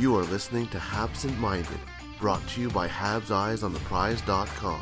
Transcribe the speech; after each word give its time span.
You 0.00 0.16
are 0.16 0.22
listening 0.22 0.66
to 0.68 0.82
Absent 0.94 1.38
Minded, 1.38 1.78
brought 2.18 2.40
to 2.48 2.62
you 2.62 2.70
by 2.70 2.88
Habs 2.88 3.30
Eyes 3.30 3.62
on 3.62 3.74
the 3.74 3.80
Prize.com. 3.80 4.80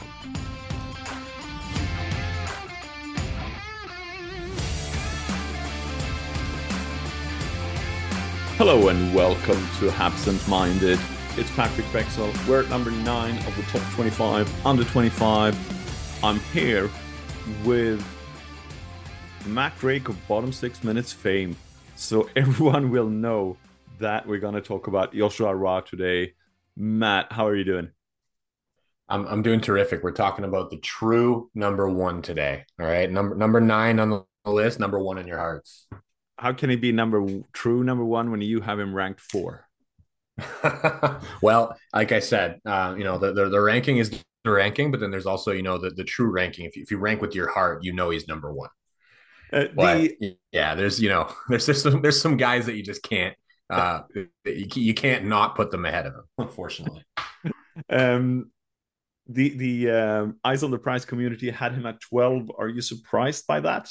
Hello 8.56 8.87
and 8.87 9.12
welcome 9.12 9.60
to 9.81 9.90
Absent 10.01 10.46
Minded. 10.46 11.01
It's 11.37 11.50
Patrik 11.50 11.90
Bexell. 11.90 12.32
We're 12.46 12.62
at 12.62 12.71
number 12.71 12.92
nine 12.92 13.38
of 13.38 13.56
the 13.56 13.64
top 13.76 13.82
25, 13.94 14.64
under 14.64 14.85
25. 14.85 16.23
I'm 16.24 16.38
here 16.52 16.88
with 17.64 18.06
Matt 19.48 19.77
Drake 19.80 20.09
of 20.09 20.28
Bottom 20.28 20.52
Six 20.52 20.84
Minutes 20.84 21.12
fame. 21.12 21.56
So 21.96 22.30
everyone 22.37 22.92
will 22.92 23.09
know 23.09 23.56
that 23.98 24.27
we're 24.27 24.38
going 24.38 24.55
to 24.55 24.61
talk 24.61 24.87
about 24.87 25.15
Joshua 25.15 25.55
Roy 25.55 25.80
today. 25.80 26.34
Matt, 26.77 27.33
how 27.33 27.47
are 27.47 27.57
you 27.57 27.65
doing? 27.65 27.91
I'm 29.09 29.27
I'm 29.27 29.43
doing 29.43 29.61
terrific. 29.61 30.02
We're 30.02 30.12
talking 30.12 30.45
about 30.45 30.71
the 30.71 30.77
true 30.79 31.51
number 31.55 31.88
one 31.88 32.23
today. 32.23 32.65
All 32.79 32.87
right, 32.87 33.11
number 33.11 33.34
number 33.34 33.61
nine 33.61 33.98
on 34.01 34.11
the 34.11 34.51
list, 34.51 34.79
number 34.79 34.98
one 34.98 35.19
in 35.19 35.27
your 35.27 35.38
hearts. 35.38 35.87
How 36.37 36.52
can 36.52 36.71
he 36.71 36.77
be 36.77 36.93
number 36.93 37.27
true 37.52 37.83
number 37.83 38.05
one 38.05 38.30
when 38.30 38.41
you 38.43 38.61
have 38.61 38.79
him 38.79 38.95
ranked 38.95 39.21
four? 39.21 39.66
well, 41.43 41.77
like 41.95 42.12
I 42.12 42.21
said, 42.21 42.60
uh, 42.65 42.95
you 42.96 43.05
know 43.05 43.19
the, 43.19 43.33
the, 43.33 43.49
the 43.49 43.60
ranking 43.60 43.96
is 43.96 44.10
the 44.45 44.51
ranking, 44.51 44.91
but 44.91 45.01
then 45.01 45.10
there's 45.10 45.27
also 45.27 45.52
you 45.52 45.62
know 45.62 45.79
the 45.79 45.91
the 45.91 46.05
true 46.05 46.30
ranking. 46.30 46.66
If 46.66 46.77
you, 46.77 46.83
if 46.83 46.91
you 46.91 46.99
rank 46.99 47.23
with 47.23 47.35
your 47.35 47.49
heart, 47.49 47.83
you 47.83 47.93
know 47.95 48.10
he's 48.10 48.29
number 48.29 48.52
one. 48.52 48.71
Uh, 49.51 49.65
the, 49.74 50.37
yeah, 50.52 50.74
there's 50.74 51.01
you 51.01 51.09
know 51.09 51.33
there's 51.49 51.66
there's 51.66 51.83
some, 51.83 52.02
there's 52.02 52.21
some 52.21 52.37
guys 52.37 52.66
that 52.66 52.77
you 52.77 52.83
just 52.83 53.02
can't 53.02 53.35
uh, 53.71 54.03
you, 54.45 54.95
can't 54.95 55.27
not 55.27 55.55
put 55.55 55.71
them 55.71 55.85
ahead 55.85 56.07
of 56.07 56.15
him, 56.15 56.25
unfortunately. 56.39 57.05
um, 57.91 58.51
the 59.27 59.51
the 59.51 59.91
um, 59.91 60.37
eyes 60.43 60.63
on 60.63 60.71
the 60.71 60.79
prize 60.79 61.05
community 61.05 61.51
had 61.51 61.73
him 61.73 61.85
at 61.87 62.01
12. 62.01 62.51
Are 62.59 62.69
you 62.69 62.80
surprised 62.80 63.47
by 63.47 63.60
that? 63.60 63.91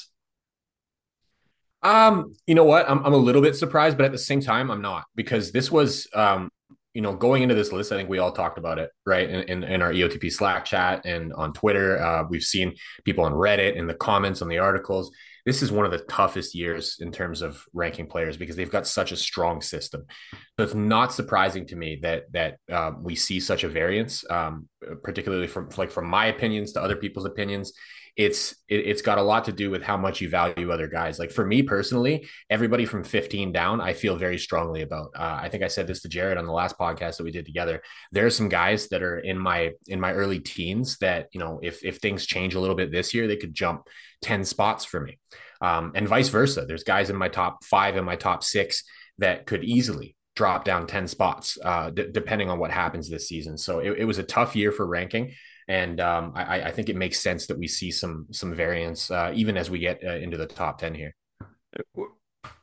Um, 1.82 2.34
you 2.46 2.56
know 2.56 2.64
what? 2.64 2.90
I'm 2.90 3.04
I'm 3.06 3.12
a 3.12 3.18
little 3.18 3.42
bit 3.42 3.54
surprised, 3.54 3.96
but 3.96 4.06
at 4.06 4.12
the 4.12 4.18
same 4.18 4.40
time, 4.40 4.70
I'm 4.70 4.82
not 4.82 5.04
because 5.14 5.52
this 5.52 5.70
was 5.70 6.08
um, 6.12 6.50
you 6.98 7.02
know, 7.02 7.14
going 7.14 7.44
into 7.44 7.54
this 7.54 7.70
list, 7.70 7.92
I 7.92 7.96
think 7.96 8.08
we 8.08 8.18
all 8.18 8.32
talked 8.32 8.58
about 8.58 8.80
it, 8.80 8.90
right? 9.06 9.30
In, 9.30 9.42
in, 9.42 9.62
in 9.62 9.82
our 9.82 9.92
EOTP 9.92 10.32
Slack 10.32 10.64
chat 10.64 11.02
and 11.04 11.32
on 11.34 11.52
Twitter. 11.52 12.02
Uh, 12.02 12.24
we've 12.28 12.42
seen 12.42 12.74
people 13.04 13.24
on 13.24 13.32
Reddit 13.32 13.76
in 13.76 13.86
the 13.86 13.94
comments 13.94 14.42
on 14.42 14.48
the 14.48 14.58
articles. 14.58 15.12
This 15.46 15.62
is 15.62 15.72
one 15.72 15.84
of 15.84 15.90
the 15.90 15.98
toughest 15.98 16.54
years 16.54 16.96
in 17.00 17.12
terms 17.12 17.42
of 17.42 17.64
ranking 17.72 18.06
players 18.06 18.36
because 18.36 18.56
they've 18.56 18.70
got 18.70 18.86
such 18.86 19.12
a 19.12 19.16
strong 19.16 19.60
system. 19.60 20.04
So 20.32 20.64
it's 20.64 20.74
not 20.74 21.12
surprising 21.12 21.66
to 21.68 21.76
me 21.76 21.98
that 22.02 22.32
that 22.32 22.58
uh, 22.70 22.92
we 23.00 23.14
see 23.14 23.40
such 23.40 23.64
a 23.64 23.68
variance, 23.68 24.24
um, 24.30 24.68
particularly 25.02 25.46
from 25.46 25.68
like 25.76 25.90
from 25.90 26.06
my 26.06 26.26
opinions 26.26 26.72
to 26.72 26.82
other 26.82 26.96
people's 26.96 27.26
opinions 27.26 27.72
it's 28.18 28.56
it, 28.68 28.84
has 28.88 29.00
got 29.00 29.18
a 29.18 29.22
lot 29.22 29.44
to 29.44 29.52
do 29.52 29.70
with 29.70 29.80
how 29.80 29.96
much 29.96 30.20
you 30.20 30.28
value 30.28 30.72
other 30.72 30.88
guys. 30.88 31.20
Like 31.20 31.30
for 31.30 31.46
me 31.46 31.62
personally, 31.62 32.28
everybody 32.50 32.84
from 32.84 33.04
15 33.04 33.52
down, 33.52 33.80
I 33.80 33.92
feel 33.92 34.16
very 34.16 34.38
strongly 34.38 34.82
about. 34.82 35.12
Uh, 35.16 35.38
I 35.40 35.48
think 35.48 35.62
I 35.62 35.68
said 35.68 35.86
this 35.86 36.02
to 36.02 36.08
Jared 36.08 36.36
on 36.36 36.44
the 36.44 36.52
last 36.52 36.76
podcast 36.76 37.16
that 37.16 37.24
we 37.24 37.30
did 37.30 37.46
together. 37.46 37.80
There 38.10 38.26
are 38.26 38.30
some 38.30 38.48
guys 38.48 38.88
that 38.88 39.04
are 39.04 39.20
in 39.20 39.38
my 39.38 39.70
in 39.86 40.00
my 40.00 40.12
early 40.12 40.40
teens 40.40 40.98
that 40.98 41.28
you 41.32 41.38
know 41.38 41.60
if 41.62 41.84
if 41.84 41.98
things 41.98 42.26
change 42.26 42.56
a 42.56 42.60
little 42.60 42.74
bit 42.74 42.90
this 42.90 43.14
year, 43.14 43.28
they 43.28 43.36
could 43.36 43.54
jump 43.54 43.86
10 44.22 44.44
spots 44.44 44.84
for 44.84 45.00
me, 45.00 45.20
um, 45.60 45.92
and 45.94 46.08
vice 46.08 46.28
versa. 46.28 46.66
There's 46.66 46.82
guys 46.82 47.10
in 47.10 47.16
my 47.16 47.28
top 47.28 47.64
five 47.64 47.94
and 47.94 48.04
my 48.04 48.16
top 48.16 48.42
six 48.42 48.82
that 49.18 49.46
could 49.46 49.62
easily 49.62 50.16
drop 50.34 50.64
down 50.64 50.86
10 50.86 51.08
spots 51.08 51.58
uh, 51.64 51.90
d- 51.90 52.06
depending 52.12 52.48
on 52.48 52.58
what 52.60 52.70
happens 52.70 53.08
this 53.08 53.28
season. 53.28 53.58
So 53.58 53.80
it, 53.80 53.98
it 53.98 54.04
was 54.04 54.18
a 54.18 54.22
tough 54.22 54.54
year 54.54 54.70
for 54.70 54.86
ranking 54.86 55.34
and 55.68 56.00
um, 56.00 56.32
I, 56.34 56.62
I, 56.62 56.70
think 56.70 56.88
it 56.88 56.96
makes 56.96 57.20
sense 57.20 57.46
that 57.46 57.58
we 57.58 57.68
see 57.68 57.90
some 57.90 58.26
some 58.30 58.54
variance 58.54 59.10
uh, 59.10 59.32
even 59.34 59.56
as 59.58 59.70
we 59.70 59.78
get 59.78 60.02
uh, 60.02 60.16
into 60.16 60.38
the 60.38 60.46
top 60.46 60.78
ten 60.78 60.94
here. 60.94 61.14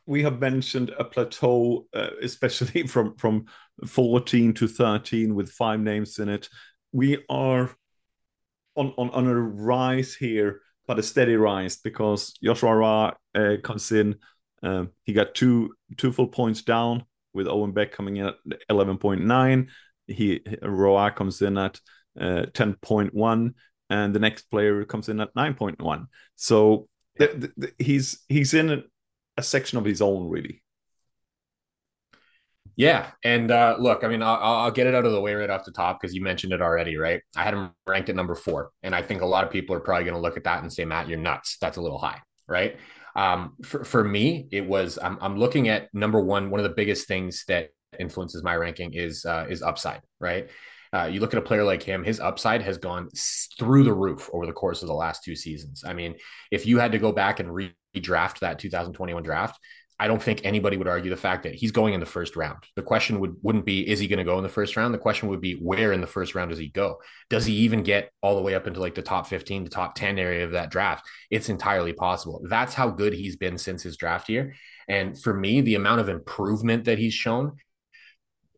We 0.06 0.22
have 0.24 0.40
mentioned 0.40 0.90
a 0.98 1.04
plateau, 1.04 1.86
uh, 1.94 2.10
especially 2.20 2.86
from 2.88 3.16
from 3.16 3.46
fourteen 3.86 4.52
to 4.54 4.66
thirteen, 4.66 5.34
with 5.34 5.50
five 5.50 5.80
names 5.80 6.18
in 6.18 6.28
it. 6.28 6.48
We 6.92 7.24
are 7.30 7.70
on 8.74 8.92
on, 8.98 9.10
on 9.10 9.28
a 9.28 9.40
rise 9.40 10.14
here, 10.14 10.60
but 10.88 10.98
a 10.98 11.02
steady 11.02 11.36
rise 11.36 11.76
because 11.76 12.32
Joshua 12.42 12.74
Roy 12.74 13.12
uh, 13.36 13.56
comes 13.62 13.92
in. 13.92 14.16
Um, 14.64 14.90
he 15.04 15.12
got 15.12 15.36
two 15.36 15.74
two 15.96 16.10
full 16.10 16.28
points 16.28 16.62
down 16.62 17.04
with 17.32 17.46
Owen 17.46 17.70
Beck 17.70 17.92
coming 17.92 18.16
in 18.16 18.26
at 18.26 18.36
eleven 18.68 18.98
point 18.98 19.24
nine. 19.24 19.70
He 20.08 20.40
Roy 20.60 21.10
comes 21.10 21.40
in 21.40 21.56
at 21.56 21.80
uh, 22.20 22.46
10.1 22.52 23.54
and 23.90 24.14
the 24.14 24.18
next 24.18 24.50
player 24.50 24.84
comes 24.84 25.08
in 25.08 25.20
at 25.20 25.34
9.1 25.34 26.06
so 26.34 26.88
th- 27.18 27.40
th- 27.60 27.74
he's 27.78 28.22
he's 28.28 28.54
in 28.54 28.70
a, 28.70 28.82
a, 29.36 29.42
section 29.42 29.78
of 29.78 29.84
his 29.84 30.00
own 30.00 30.28
really. 30.28 30.62
Yeah 32.74 33.10
and 33.24 33.50
uh, 33.50 33.76
look 33.78 34.04
i 34.04 34.08
mean 34.08 34.22
I'll, 34.22 34.36
I'll, 34.36 34.70
get 34.70 34.86
it 34.86 34.94
out 34.94 35.06
of 35.06 35.12
the 35.12 35.20
way 35.20 35.34
right 35.34 35.48
off 35.48 35.64
the 35.64 35.72
top 35.72 36.00
because 36.00 36.14
you 36.14 36.22
mentioned 36.22 36.52
it 36.52 36.60
already 36.60 36.96
right? 36.96 37.22
I 37.34 37.42
had 37.42 37.54
him 37.54 37.70
ranked 37.86 38.08
at 38.08 38.16
number 38.16 38.34
four 38.34 38.70
and 38.82 38.94
i 38.94 39.02
think 39.02 39.22
a 39.22 39.26
lot 39.26 39.44
of 39.44 39.50
people 39.50 39.74
are 39.74 39.80
probably 39.80 40.04
going 40.04 40.14
to 40.14 40.20
look 40.20 40.36
at 40.36 40.44
that 40.44 40.62
and 40.62 40.72
say 40.72 40.84
matt 40.84 41.08
you're 41.08 41.18
nuts. 41.18 41.56
That's 41.60 41.76
a 41.76 41.82
little 41.82 41.98
high 41.98 42.20
right? 42.48 42.76
Um, 43.16 43.54
for, 43.64 43.82
for 43.82 44.04
me 44.04 44.48
it 44.52 44.66
was 44.66 44.98
I'm, 45.02 45.16
I'm 45.22 45.38
looking 45.38 45.68
at 45.68 45.88
number 45.94 46.20
one 46.20 46.50
one 46.50 46.60
of 46.60 46.64
the 46.64 46.74
biggest 46.74 47.08
things 47.08 47.44
that 47.48 47.70
influences 47.98 48.42
my 48.42 48.54
ranking 48.56 48.92
is 48.92 49.24
uh, 49.24 49.46
is 49.48 49.62
upside 49.62 50.02
right 50.20 50.50
uh, 50.96 51.06
you 51.06 51.20
look 51.20 51.34
at 51.34 51.38
a 51.38 51.42
player 51.42 51.64
like 51.64 51.82
him, 51.82 52.04
his 52.04 52.20
upside 52.20 52.62
has 52.62 52.78
gone 52.78 53.10
through 53.58 53.84
the 53.84 53.92
roof 53.92 54.30
over 54.32 54.46
the 54.46 54.52
course 54.52 54.82
of 54.82 54.88
the 54.88 54.94
last 54.94 55.22
two 55.22 55.36
seasons. 55.36 55.84
I 55.86 55.92
mean, 55.92 56.14
if 56.50 56.66
you 56.66 56.78
had 56.78 56.92
to 56.92 56.98
go 56.98 57.12
back 57.12 57.40
and 57.40 57.50
redraft 57.50 58.40
that 58.40 58.58
2021 58.58 59.22
draft, 59.22 59.60
I 59.98 60.08
don't 60.08 60.22
think 60.22 60.42
anybody 60.44 60.76
would 60.76 60.88
argue 60.88 61.10
the 61.10 61.16
fact 61.16 61.44
that 61.44 61.54
he's 61.54 61.72
going 61.72 61.94
in 61.94 62.00
the 62.00 62.06
first 62.06 62.36
round. 62.36 62.58
The 62.74 62.82
question 62.82 63.18
would 63.20 63.36
wouldn't 63.42 63.64
be 63.64 63.88
is 63.88 63.98
he 63.98 64.08
going 64.08 64.18
to 64.18 64.24
go 64.24 64.36
in 64.36 64.42
the 64.42 64.48
first 64.48 64.76
round? 64.76 64.92
The 64.92 64.98
question 64.98 65.28
would 65.28 65.40
be 65.40 65.54
where 65.54 65.92
in 65.92 66.02
the 66.02 66.06
first 66.06 66.34
round 66.34 66.50
does 66.50 66.58
he 66.58 66.68
go? 66.68 66.98
Does 67.30 67.46
he 67.46 67.54
even 67.54 67.82
get 67.82 68.10
all 68.20 68.36
the 68.36 68.42
way 68.42 68.54
up 68.54 68.66
into 68.66 68.80
like 68.80 68.94
the 68.94 69.02
top 69.02 69.26
15 69.26 69.64
to 69.64 69.70
top 69.70 69.94
10 69.94 70.18
area 70.18 70.44
of 70.44 70.52
that 70.52 70.70
draft? 70.70 71.06
It's 71.30 71.48
entirely 71.48 71.94
possible. 71.94 72.42
That's 72.48 72.74
how 72.74 72.90
good 72.90 73.14
he's 73.14 73.36
been 73.36 73.56
since 73.56 73.82
his 73.82 73.96
draft 73.96 74.28
year. 74.28 74.54
And 74.86 75.18
for 75.20 75.32
me, 75.32 75.62
the 75.62 75.76
amount 75.76 76.00
of 76.00 76.10
improvement 76.10 76.84
that 76.84 76.98
he's 76.98 77.14
shown 77.14 77.56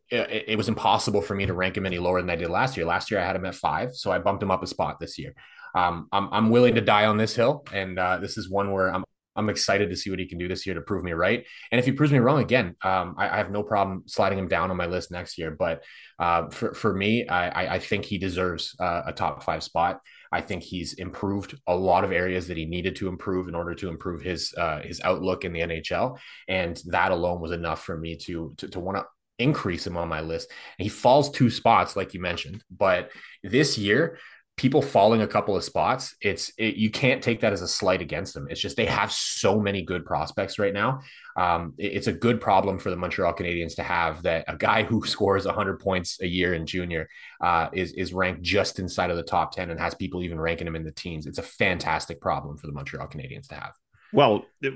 it, 0.09 0.45
it, 0.49 0.57
was 0.57 0.69
impossible 0.69 1.21
for 1.21 1.35
me 1.35 1.45
to 1.45 1.53
rank 1.53 1.77
him 1.77 1.85
any 1.85 1.99
lower 1.99 2.21
than 2.21 2.29
I 2.29 2.35
did 2.35 2.49
last 2.49 2.77
year. 2.77 2.85
Last 2.85 3.11
year 3.11 3.19
I 3.19 3.25
had 3.25 3.35
him 3.35 3.45
at 3.45 3.55
five, 3.55 3.93
so 3.93 4.11
I 4.11 4.19
bumped 4.19 4.43
him 4.43 4.51
up 4.51 4.63
a 4.63 4.67
spot 4.67 4.99
this 4.99 5.17
year. 5.17 5.33
Um, 5.75 6.07
I'm 6.11 6.29
I'm 6.31 6.49
willing 6.49 6.75
to 6.75 6.81
die 6.81 7.05
on 7.05 7.17
this 7.17 7.35
hill, 7.35 7.65
and 7.73 7.99
uh, 7.99 8.17
this 8.17 8.37
is 8.37 8.49
one 8.49 8.71
where 8.71 8.93
I'm 8.93 9.03
I'm 9.35 9.49
excited 9.49 9.89
to 9.89 9.95
see 9.95 10.09
what 10.09 10.19
he 10.19 10.25
can 10.25 10.37
do 10.37 10.47
this 10.47 10.65
year 10.65 10.75
to 10.75 10.81
prove 10.81 11.03
me 11.03 11.13
right. 11.13 11.45
And 11.71 11.79
if 11.79 11.85
he 11.85 11.91
proves 11.93 12.11
me 12.11 12.19
wrong 12.19 12.39
again, 12.39 12.75
um, 12.83 13.15
I, 13.17 13.29
I, 13.29 13.37
have 13.37 13.51
no 13.51 13.63
problem 13.63 14.03
sliding 14.05 14.37
him 14.37 14.49
down 14.49 14.69
on 14.69 14.75
my 14.75 14.87
list 14.87 15.11
next 15.11 15.37
year. 15.37 15.51
But 15.51 15.83
uh, 16.19 16.49
for 16.49 16.73
for 16.73 16.93
me, 16.93 17.27
I, 17.27 17.75
I 17.75 17.79
think 17.79 18.05
he 18.05 18.17
deserves 18.17 18.75
uh, 18.79 19.03
a 19.05 19.13
top 19.13 19.43
five 19.43 19.63
spot. 19.63 20.01
I 20.31 20.41
think 20.41 20.63
he's 20.63 20.93
improved 20.93 21.57
a 21.65 21.75
lot 21.75 22.03
of 22.03 22.11
areas 22.11 22.47
that 22.47 22.57
he 22.57 22.65
needed 22.65 22.97
to 22.97 23.07
improve 23.07 23.47
in 23.47 23.55
order 23.55 23.73
to 23.75 23.89
improve 23.89 24.21
his 24.21 24.53
uh, 24.57 24.81
his 24.81 24.99
outlook 25.01 25.45
in 25.45 25.53
the 25.53 25.61
NHL, 25.61 26.17
and 26.47 26.79
that 26.87 27.11
alone 27.11 27.39
was 27.39 27.51
enough 27.51 27.83
for 27.83 27.97
me 27.97 28.17
to 28.17 28.53
to, 28.57 28.67
to 28.67 28.79
want 28.79 28.97
to 28.97 29.05
increase 29.39 29.85
him 29.87 29.97
on 29.97 30.07
my 30.07 30.21
list. 30.21 30.51
And 30.77 30.83
he 30.83 30.89
falls 30.89 31.29
two 31.29 31.49
spots, 31.49 31.95
like 31.95 32.13
you 32.13 32.19
mentioned. 32.19 32.63
But 32.69 33.11
this 33.43 33.77
year, 33.77 34.17
people 34.59 34.81
falling 34.81 35.21
a 35.21 35.27
couple 35.27 35.55
of 35.55 35.63
spots, 35.63 36.13
it's 36.19 36.51
it, 36.57 36.75
you 36.75 36.91
can't 36.91 37.23
take 37.23 37.39
that 37.39 37.53
as 37.53 37.61
a 37.61 37.67
slight 37.67 38.01
against 38.01 38.33
them. 38.33 38.45
It's 38.49 38.59
just 38.59 38.75
they 38.75 38.85
have 38.87 39.09
so 39.09 39.57
many 39.57 39.83
good 39.83 40.05
prospects 40.05 40.59
right 40.59 40.73
now. 40.73 40.99
Um, 41.37 41.73
it, 41.77 41.93
it's 41.93 42.07
a 42.07 42.13
good 42.13 42.41
problem 42.41 42.77
for 42.77 42.89
the 42.89 42.97
Montreal 42.97 43.33
Canadiens 43.33 43.77
to 43.77 43.83
have 43.83 44.21
that 44.23 44.43
a 44.49 44.57
guy 44.57 44.83
who 44.83 45.05
scores 45.05 45.45
100 45.45 45.79
points 45.79 46.19
a 46.21 46.27
year 46.27 46.53
in 46.55 46.65
junior 46.65 47.07
uh, 47.39 47.69
is 47.71 47.93
is 47.93 48.11
ranked 48.11 48.41
just 48.41 48.79
inside 48.79 49.11
of 49.11 49.15
the 49.15 49.23
top 49.23 49.53
10 49.53 49.69
and 49.69 49.79
has 49.79 49.95
people 49.95 50.21
even 50.23 50.37
ranking 50.37 50.67
him 50.67 50.75
in 50.75 50.83
the 50.83 50.91
teens. 50.91 51.25
It's 51.25 51.39
a 51.39 51.43
fantastic 51.43 52.19
problem 52.19 52.57
for 52.57 52.67
the 52.67 52.73
Montreal 52.73 53.07
Canadiens 53.07 53.47
to 53.47 53.55
have. 53.55 53.71
Well, 54.11 54.45
it, 54.61 54.73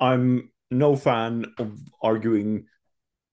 I'm 0.00 0.50
no 0.70 0.96
fan 0.96 1.44
of 1.58 1.78
arguing 2.00 2.66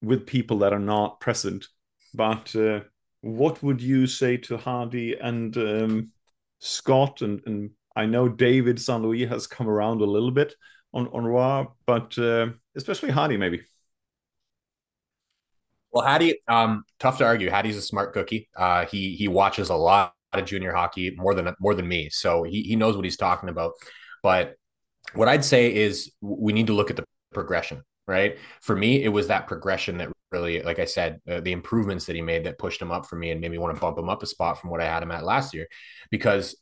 with 0.01 0.25
people 0.25 0.59
that 0.59 0.73
are 0.73 0.79
not 0.79 1.19
present. 1.19 1.67
But 2.13 2.55
uh, 2.55 2.81
what 3.21 3.61
would 3.63 3.81
you 3.81 4.07
say 4.07 4.37
to 4.37 4.57
Hardy 4.57 5.15
and 5.19 5.55
um, 5.57 6.11
Scott? 6.59 7.21
And, 7.21 7.41
and 7.45 7.71
I 7.95 8.05
know 8.05 8.29
David 8.29 8.79
St. 8.79 9.01
Louis 9.01 9.25
has 9.25 9.47
come 9.47 9.67
around 9.67 10.01
a 10.01 10.05
little 10.05 10.31
bit 10.31 10.53
on, 10.93 11.07
on 11.07 11.25
Roy, 11.25 11.65
but 11.85 12.17
uh, 12.17 12.47
especially 12.75 13.11
Hardy, 13.11 13.37
maybe. 13.37 13.61
Well, 15.91 16.05
Hattie, 16.05 16.41
um, 16.47 16.83
tough 16.99 17.19
to 17.19 17.25
argue. 17.25 17.49
Hattie's 17.49 17.77
a 17.77 17.81
smart 17.81 18.13
cookie. 18.13 18.49
Uh, 18.55 18.85
he 18.85 19.15
he 19.15 19.29
watches 19.29 19.69
a 19.69 19.75
lot 19.75 20.13
of 20.33 20.45
junior 20.45 20.73
hockey 20.73 21.15
more 21.15 21.33
than 21.33 21.53
more 21.59 21.73
than 21.73 21.87
me, 21.87 22.09
so 22.09 22.43
he 22.43 22.63
he 22.63 22.75
knows 22.75 22.97
what 22.97 23.05
he's 23.05 23.15
talking 23.15 23.47
about. 23.47 23.71
But 24.21 24.55
what 25.13 25.29
I'd 25.29 25.45
say 25.45 25.73
is 25.73 26.11
we 26.19 26.51
need 26.51 26.67
to 26.67 26.73
look 26.73 26.89
at 26.89 26.97
the 26.97 27.05
progression 27.33 27.83
right? 28.07 28.37
For 28.61 28.75
me, 28.75 29.03
it 29.03 29.09
was 29.09 29.27
that 29.27 29.47
progression 29.47 29.97
that 29.97 30.09
really, 30.31 30.61
like 30.61 30.79
I 30.79 30.85
said, 30.85 31.21
uh, 31.29 31.39
the 31.39 31.51
improvements 31.51 32.05
that 32.05 32.15
he 32.15 32.21
made 32.21 32.45
that 32.45 32.59
pushed 32.59 32.81
him 32.81 32.91
up 32.91 33.05
for 33.05 33.15
me 33.15 33.31
and 33.31 33.41
made 33.41 33.51
me 33.51 33.57
want 33.57 33.75
to 33.75 33.81
bump 33.81 33.97
him 33.97 34.09
up 34.09 34.23
a 34.23 34.25
spot 34.25 34.59
from 34.59 34.69
what 34.69 34.81
I 34.81 34.85
had 34.85 35.03
him 35.03 35.11
at 35.11 35.23
last 35.23 35.53
year. 35.53 35.67
Because 36.11 36.55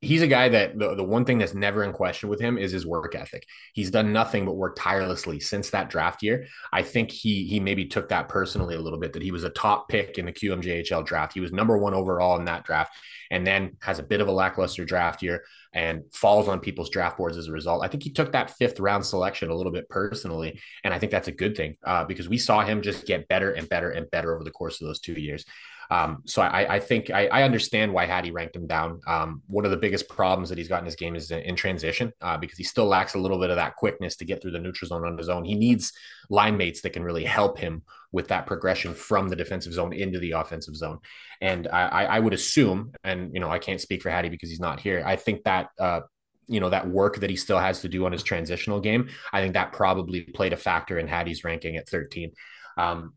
he's 0.00 0.22
a 0.22 0.26
guy 0.26 0.48
that 0.48 0.78
the, 0.78 0.94
the 0.94 1.04
one 1.04 1.24
thing 1.24 1.38
that's 1.38 1.54
never 1.54 1.82
in 1.82 1.92
question 1.92 2.28
with 2.28 2.40
him 2.40 2.58
is 2.58 2.70
his 2.70 2.86
work 2.86 3.14
ethic. 3.14 3.46
He's 3.72 3.90
done 3.90 4.12
nothing 4.12 4.44
but 4.44 4.56
work 4.56 4.76
tirelessly 4.76 5.40
since 5.40 5.70
that 5.70 5.88
draft 5.88 6.22
year. 6.22 6.46
I 6.72 6.82
think 6.82 7.10
he 7.10 7.44
he 7.46 7.60
maybe 7.60 7.86
took 7.86 8.08
that 8.10 8.28
personally 8.28 8.74
a 8.74 8.80
little 8.80 8.98
bit 8.98 9.14
that 9.14 9.22
he 9.22 9.32
was 9.32 9.44
a 9.44 9.50
top 9.50 9.88
pick 9.88 10.18
in 10.18 10.26
the 10.26 10.32
QMJHL 10.32 11.06
draft. 11.06 11.32
He 11.32 11.40
was 11.40 11.52
number 11.52 11.78
one 11.78 11.94
overall 11.94 12.38
in 12.38 12.44
that 12.44 12.64
draft, 12.64 12.94
and 13.30 13.46
then 13.46 13.76
has 13.80 13.98
a 13.98 14.04
bit 14.04 14.20
of 14.20 14.28
a 14.28 14.32
lackluster 14.32 14.84
draft 14.84 15.22
year 15.22 15.44
and 15.76 16.02
falls 16.10 16.48
on 16.48 16.58
people's 16.58 16.88
draft 16.88 17.18
boards 17.18 17.36
as 17.36 17.48
a 17.48 17.52
result. 17.52 17.84
I 17.84 17.88
think 17.88 18.02
he 18.02 18.10
took 18.10 18.32
that 18.32 18.50
fifth 18.56 18.80
round 18.80 19.04
selection 19.04 19.50
a 19.50 19.54
little 19.54 19.70
bit 19.70 19.88
personally, 19.90 20.58
and 20.82 20.94
I 20.94 20.98
think 20.98 21.12
that's 21.12 21.28
a 21.28 21.32
good 21.32 21.54
thing 21.54 21.76
uh, 21.84 22.04
because 22.06 22.30
we 22.30 22.38
saw 22.38 22.64
him 22.64 22.80
just 22.80 23.06
get 23.06 23.28
better 23.28 23.52
and 23.52 23.68
better 23.68 23.90
and 23.90 24.10
better 24.10 24.34
over 24.34 24.42
the 24.42 24.50
course 24.50 24.80
of 24.80 24.86
those 24.86 25.00
two 25.00 25.12
years. 25.12 25.44
Um, 25.90 26.22
so 26.24 26.42
I, 26.42 26.76
I 26.76 26.80
think 26.80 27.10
I, 27.10 27.26
I, 27.28 27.42
understand 27.44 27.92
why 27.92 28.06
Hattie 28.06 28.32
ranked 28.32 28.56
him 28.56 28.66
down. 28.66 29.00
Um, 29.06 29.42
one 29.46 29.64
of 29.64 29.70
the 29.70 29.76
biggest 29.76 30.08
problems 30.08 30.48
that 30.48 30.58
he's 30.58 30.66
got 30.66 30.80
in 30.80 30.84
his 30.84 30.96
game 30.96 31.14
is 31.14 31.30
in, 31.30 31.40
in 31.40 31.54
transition 31.54 32.12
uh, 32.20 32.36
because 32.36 32.58
he 32.58 32.64
still 32.64 32.86
lacks 32.86 33.14
a 33.14 33.18
little 33.18 33.38
bit 33.38 33.50
of 33.50 33.56
that 33.56 33.76
quickness 33.76 34.16
to 34.16 34.24
get 34.24 34.42
through 34.42 34.50
the 34.50 34.58
neutral 34.58 34.88
zone 34.88 35.06
on 35.06 35.16
his 35.16 35.28
own. 35.28 35.44
He 35.44 35.54
needs 35.54 35.92
line 36.28 36.56
mates 36.56 36.82
that 36.82 36.90
can 36.90 37.02
really 37.02 37.24
help 37.24 37.58
him 37.58 37.82
with 38.12 38.28
that 38.28 38.46
progression 38.46 38.94
from 38.94 39.28
the 39.28 39.36
defensive 39.36 39.72
zone 39.72 39.92
into 39.92 40.18
the 40.18 40.32
offensive 40.32 40.76
zone. 40.76 40.98
And 41.40 41.68
I, 41.68 42.04
I 42.04 42.20
would 42.20 42.32
assume, 42.32 42.92
and 43.04 43.32
you 43.34 43.40
know, 43.40 43.50
I 43.50 43.58
can't 43.58 43.80
speak 43.80 44.02
for 44.02 44.10
Hattie 44.10 44.28
because 44.28 44.48
he's 44.48 44.60
not 44.60 44.80
here. 44.80 45.02
I 45.04 45.16
think 45.16 45.44
that 45.44 45.68
uh, 45.78 46.00
you 46.48 46.60
know 46.60 46.70
that 46.70 46.88
work 46.88 47.20
that 47.20 47.30
he 47.30 47.36
still 47.36 47.58
has 47.58 47.80
to 47.82 47.88
do 47.88 48.06
on 48.06 48.12
his 48.12 48.22
transitional 48.22 48.80
game. 48.80 49.08
I 49.32 49.40
think 49.40 49.54
that 49.54 49.72
probably 49.72 50.22
played 50.22 50.52
a 50.52 50.56
factor 50.56 50.98
in 50.98 51.08
Hattie's 51.08 51.44
ranking 51.44 51.76
at 51.76 51.88
13. 51.88 52.32
Um, 52.78 53.14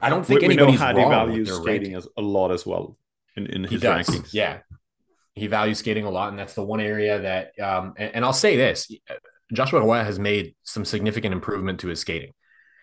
I 0.00 0.10
don't 0.10 0.24
think 0.24 0.40
we, 0.40 0.46
anybody's 0.46 0.80
we 0.80 0.86
know 0.86 1.02
wrong 1.02 1.10
values 1.10 1.52
skating 1.52 1.94
as 1.94 2.08
a 2.16 2.22
lot 2.22 2.50
as 2.50 2.66
well 2.66 2.96
in, 3.36 3.46
in 3.46 3.64
his 3.64 3.82
rankings. 3.82 4.32
Yeah, 4.32 4.58
he 5.34 5.46
values 5.46 5.78
skating 5.78 6.04
a 6.04 6.10
lot, 6.10 6.30
and 6.30 6.38
that's 6.38 6.54
the 6.54 6.64
one 6.64 6.80
area 6.80 7.20
that. 7.20 7.58
Um, 7.60 7.94
and, 7.96 8.16
and 8.16 8.24
I'll 8.24 8.32
say 8.32 8.56
this: 8.56 8.90
Joshua 9.52 9.80
Roy 9.80 10.02
has 10.02 10.18
made 10.18 10.54
some 10.62 10.84
significant 10.84 11.32
improvement 11.32 11.80
to 11.80 11.88
his 11.88 12.00
skating. 12.00 12.32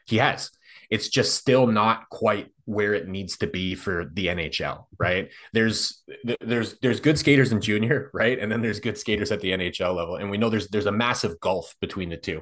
He 0.05 0.17
has. 0.17 0.49
It's 0.89 1.09
just 1.09 1.35
still 1.35 1.65
not 1.67 2.09
quite 2.09 2.49
where 2.65 2.93
it 2.93 3.07
needs 3.07 3.37
to 3.37 3.47
be 3.47 3.75
for 3.75 4.05
the 4.13 4.27
NHL, 4.27 4.85
right? 4.99 5.29
There's 5.53 6.03
there's 6.39 6.77
there's 6.79 6.99
good 6.99 7.17
skaters 7.17 7.51
in 7.51 7.61
junior, 7.61 8.11
right? 8.13 8.37
And 8.37 8.51
then 8.51 8.61
there's 8.61 8.79
good 8.79 8.97
skaters 8.97 9.31
at 9.31 9.41
the 9.41 9.51
NHL 9.51 9.95
level, 9.95 10.17
and 10.17 10.29
we 10.29 10.37
know 10.37 10.49
there's 10.49 10.67
there's 10.67 10.85
a 10.85 10.91
massive 10.91 11.39
gulf 11.39 11.75
between 11.81 12.09
the 12.09 12.17
two. 12.17 12.41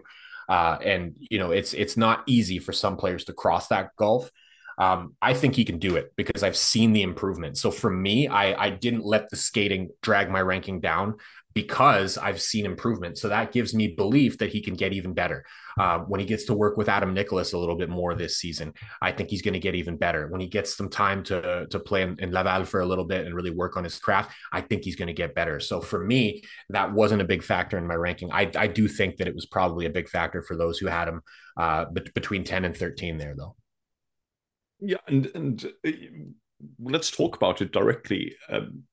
Uh, 0.50 0.78
and 0.84 1.16
you 1.20 1.40
know 1.40 1.52
it's 1.52 1.74
it's 1.74 1.96
not 1.96 2.24
easy 2.26 2.60
for 2.60 2.74
some 2.74 2.98
players 2.98 3.26
to 3.26 3.34
cross 3.34 3.68
that 3.68 3.96
gulf 3.96 4.30
um, 4.82 5.16
I 5.22 5.36
think 5.36 5.56
he 5.56 5.64
can 5.64 5.78
do 5.78 5.96
it 5.96 6.12
because 6.16 6.42
I've 6.42 6.58
seen 6.58 6.92
the 6.92 7.04
improvement. 7.04 7.56
So 7.58 7.70
for 7.70 7.92
me, 7.92 8.28
I, 8.28 8.66
I 8.66 8.70
didn't 8.72 9.06
let 9.06 9.30
the 9.30 9.36
skating 9.36 9.90
drag 10.02 10.32
my 10.32 10.42
ranking 10.42 10.80
down 10.80 11.18
because 11.54 12.18
I've 12.18 12.42
seen 12.42 12.66
improvement. 12.66 13.18
So 13.18 13.30
that 13.30 13.52
gives 13.52 13.74
me 13.74 13.90
belief 13.90 14.38
that 14.38 14.52
he 14.52 14.62
can 14.62 14.76
get 14.76 14.94
even 14.94 15.14
better. 15.14 15.46
Uh, 15.80 16.00
when 16.00 16.20
he 16.20 16.26
gets 16.26 16.46
to 16.46 16.54
work 16.54 16.78
with 16.78 16.90
Adam 16.90 17.14
Nicholas 17.14 17.54
a 17.54 17.58
little 17.58 17.76
bit 17.76 17.90
more 17.90 18.14
this 18.14 18.38
season, 18.38 18.74
I 19.02 19.12
think 19.12 19.30
he's 19.30 19.42
going 19.42 19.54
to 19.54 19.60
get 19.60 19.76
even 19.76 19.98
better. 19.98 20.28
When 20.28 20.42
he 20.42 20.48
gets 20.48 20.76
some 20.76 20.90
time 20.90 21.24
to 21.24 21.68
to 21.70 21.80
play 21.80 22.02
in, 22.04 22.18
in, 22.20 22.32
Laval 22.32 22.66
for 22.66 22.82
a 22.82 22.86
little 22.86 23.06
bit 23.06 23.26
and 23.26 23.36
really 23.36 23.52
work 23.52 23.78
on 23.78 23.84
his 23.84 23.98
craft, 23.98 24.32
I 24.52 24.62
think 24.62 24.84
he's 24.84 24.96
going 24.96 25.08
to 25.08 25.14
get 25.14 25.36
better. 25.36 25.60
So 25.60 25.82
for 25.82 26.04
me, 26.04 26.44
that 26.70 26.92
wasn't 26.92 27.22
a 27.22 27.26
big 27.26 27.44
factor 27.44 27.78
in 27.78 27.88
my 27.88 27.96
ranking. 27.96 28.32
I, 28.32 28.52
I 28.56 28.68
do 28.68 28.88
think 28.88 29.18
that 29.18 29.28
it 29.28 29.36
was 29.36 29.46
probably 29.46 29.86
a 29.86 29.92
big 29.92 30.10
factor 30.10 30.42
for 30.42 30.56
those 30.56 30.78
who 30.78 30.88
had 30.88 31.08
him 31.08 31.22
uh, 31.58 31.86
between 32.14 32.44
10 32.44 32.66
and 32.66 32.76
13 32.76 33.18
there, 33.18 33.36
though. 33.38 33.56
Yeah, 34.80 34.98
and 35.08 35.28
and 35.36 35.66
uh, 35.86 35.92
let's 36.80 37.12
talk 37.12 37.36
about 37.36 37.62
it 37.62 37.72
directly. 37.72 38.36
Um, 38.50 38.84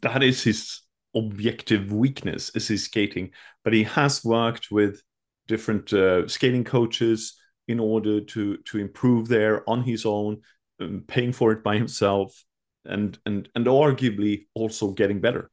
that 0.00 0.22
is 0.22 0.42
his 0.42 0.80
objective 1.14 1.92
weakness 1.92 2.50
is 2.50 2.68
his 2.68 2.84
skating, 2.84 3.30
but 3.64 3.72
he 3.72 3.84
has 3.84 4.24
worked 4.24 4.70
with 4.70 5.02
different 5.46 5.92
uh, 5.92 6.28
skating 6.28 6.64
coaches 6.64 7.38
in 7.66 7.80
order 7.80 8.20
to 8.20 8.56
to 8.58 8.78
improve 8.78 9.28
there 9.28 9.68
on 9.68 9.82
his 9.82 10.06
own, 10.06 10.40
um, 10.80 11.04
paying 11.06 11.32
for 11.32 11.52
it 11.52 11.62
by 11.62 11.76
himself, 11.76 12.44
and 12.84 13.18
and 13.26 13.48
and 13.54 13.66
arguably 13.66 14.46
also 14.54 14.92
getting 14.92 15.20
better. 15.20 15.50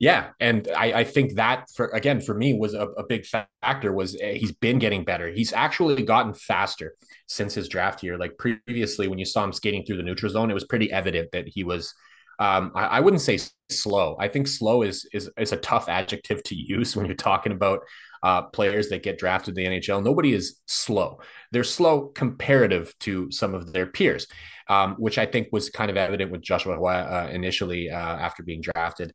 Yeah, 0.00 0.30
and 0.40 0.66
I, 0.74 1.00
I, 1.00 1.04
think 1.04 1.34
that 1.34 1.66
for 1.76 1.88
again 1.88 2.22
for 2.22 2.34
me 2.34 2.54
was 2.54 2.72
a, 2.72 2.86
a, 2.86 3.04
big 3.06 3.26
factor. 3.26 3.92
Was 3.92 4.16
eh, 4.18 4.32
he's 4.32 4.52
been 4.52 4.78
getting 4.78 5.04
better. 5.04 5.28
He's 5.28 5.52
actually 5.52 6.02
gotten 6.04 6.32
faster 6.32 6.94
since 7.26 7.52
his 7.52 7.68
draft 7.68 8.02
year. 8.02 8.16
Like 8.16 8.38
previously, 8.38 9.08
when 9.08 9.18
you 9.18 9.26
saw 9.26 9.44
him 9.44 9.52
skating 9.52 9.84
through 9.84 9.98
the 9.98 10.02
neutral 10.02 10.32
zone, 10.32 10.50
it 10.50 10.54
was 10.54 10.64
pretty 10.64 10.90
evident 10.90 11.32
that 11.32 11.48
he 11.48 11.64
was. 11.64 11.94
Um, 12.40 12.72
I, 12.74 12.86
I, 12.86 13.00
wouldn't 13.00 13.20
say 13.20 13.38
slow. 13.68 14.16
I 14.18 14.28
think 14.28 14.48
slow 14.48 14.80
is 14.82 15.06
is 15.12 15.30
is 15.38 15.52
a 15.52 15.58
tough 15.58 15.90
adjective 15.90 16.42
to 16.44 16.54
use 16.54 16.96
when 16.96 17.06
you're 17.06 17.14
talking 17.14 17.52
about 17.52 17.80
uh, 18.22 18.42
players 18.42 18.88
that 18.88 19.02
get 19.02 19.18
drafted 19.18 19.56
in 19.56 19.70
the 19.70 19.78
NHL. 19.78 20.02
Nobody 20.02 20.32
is 20.32 20.60
slow. 20.66 21.20
They're 21.52 21.64
slow 21.64 22.08
comparative 22.08 22.94
to 23.00 23.30
some 23.30 23.54
of 23.54 23.72
their 23.72 23.86
peers, 23.86 24.26
um, 24.68 24.94
which 24.98 25.18
I 25.18 25.26
think 25.26 25.48
was 25.52 25.70
kind 25.70 25.90
of 25.90 25.96
evident 25.96 26.30
with 26.30 26.42
Joshua 26.42 26.80
uh, 26.80 27.28
initially 27.30 27.90
uh, 27.90 27.96
after 27.96 28.42
being 28.42 28.62
drafted. 28.62 29.12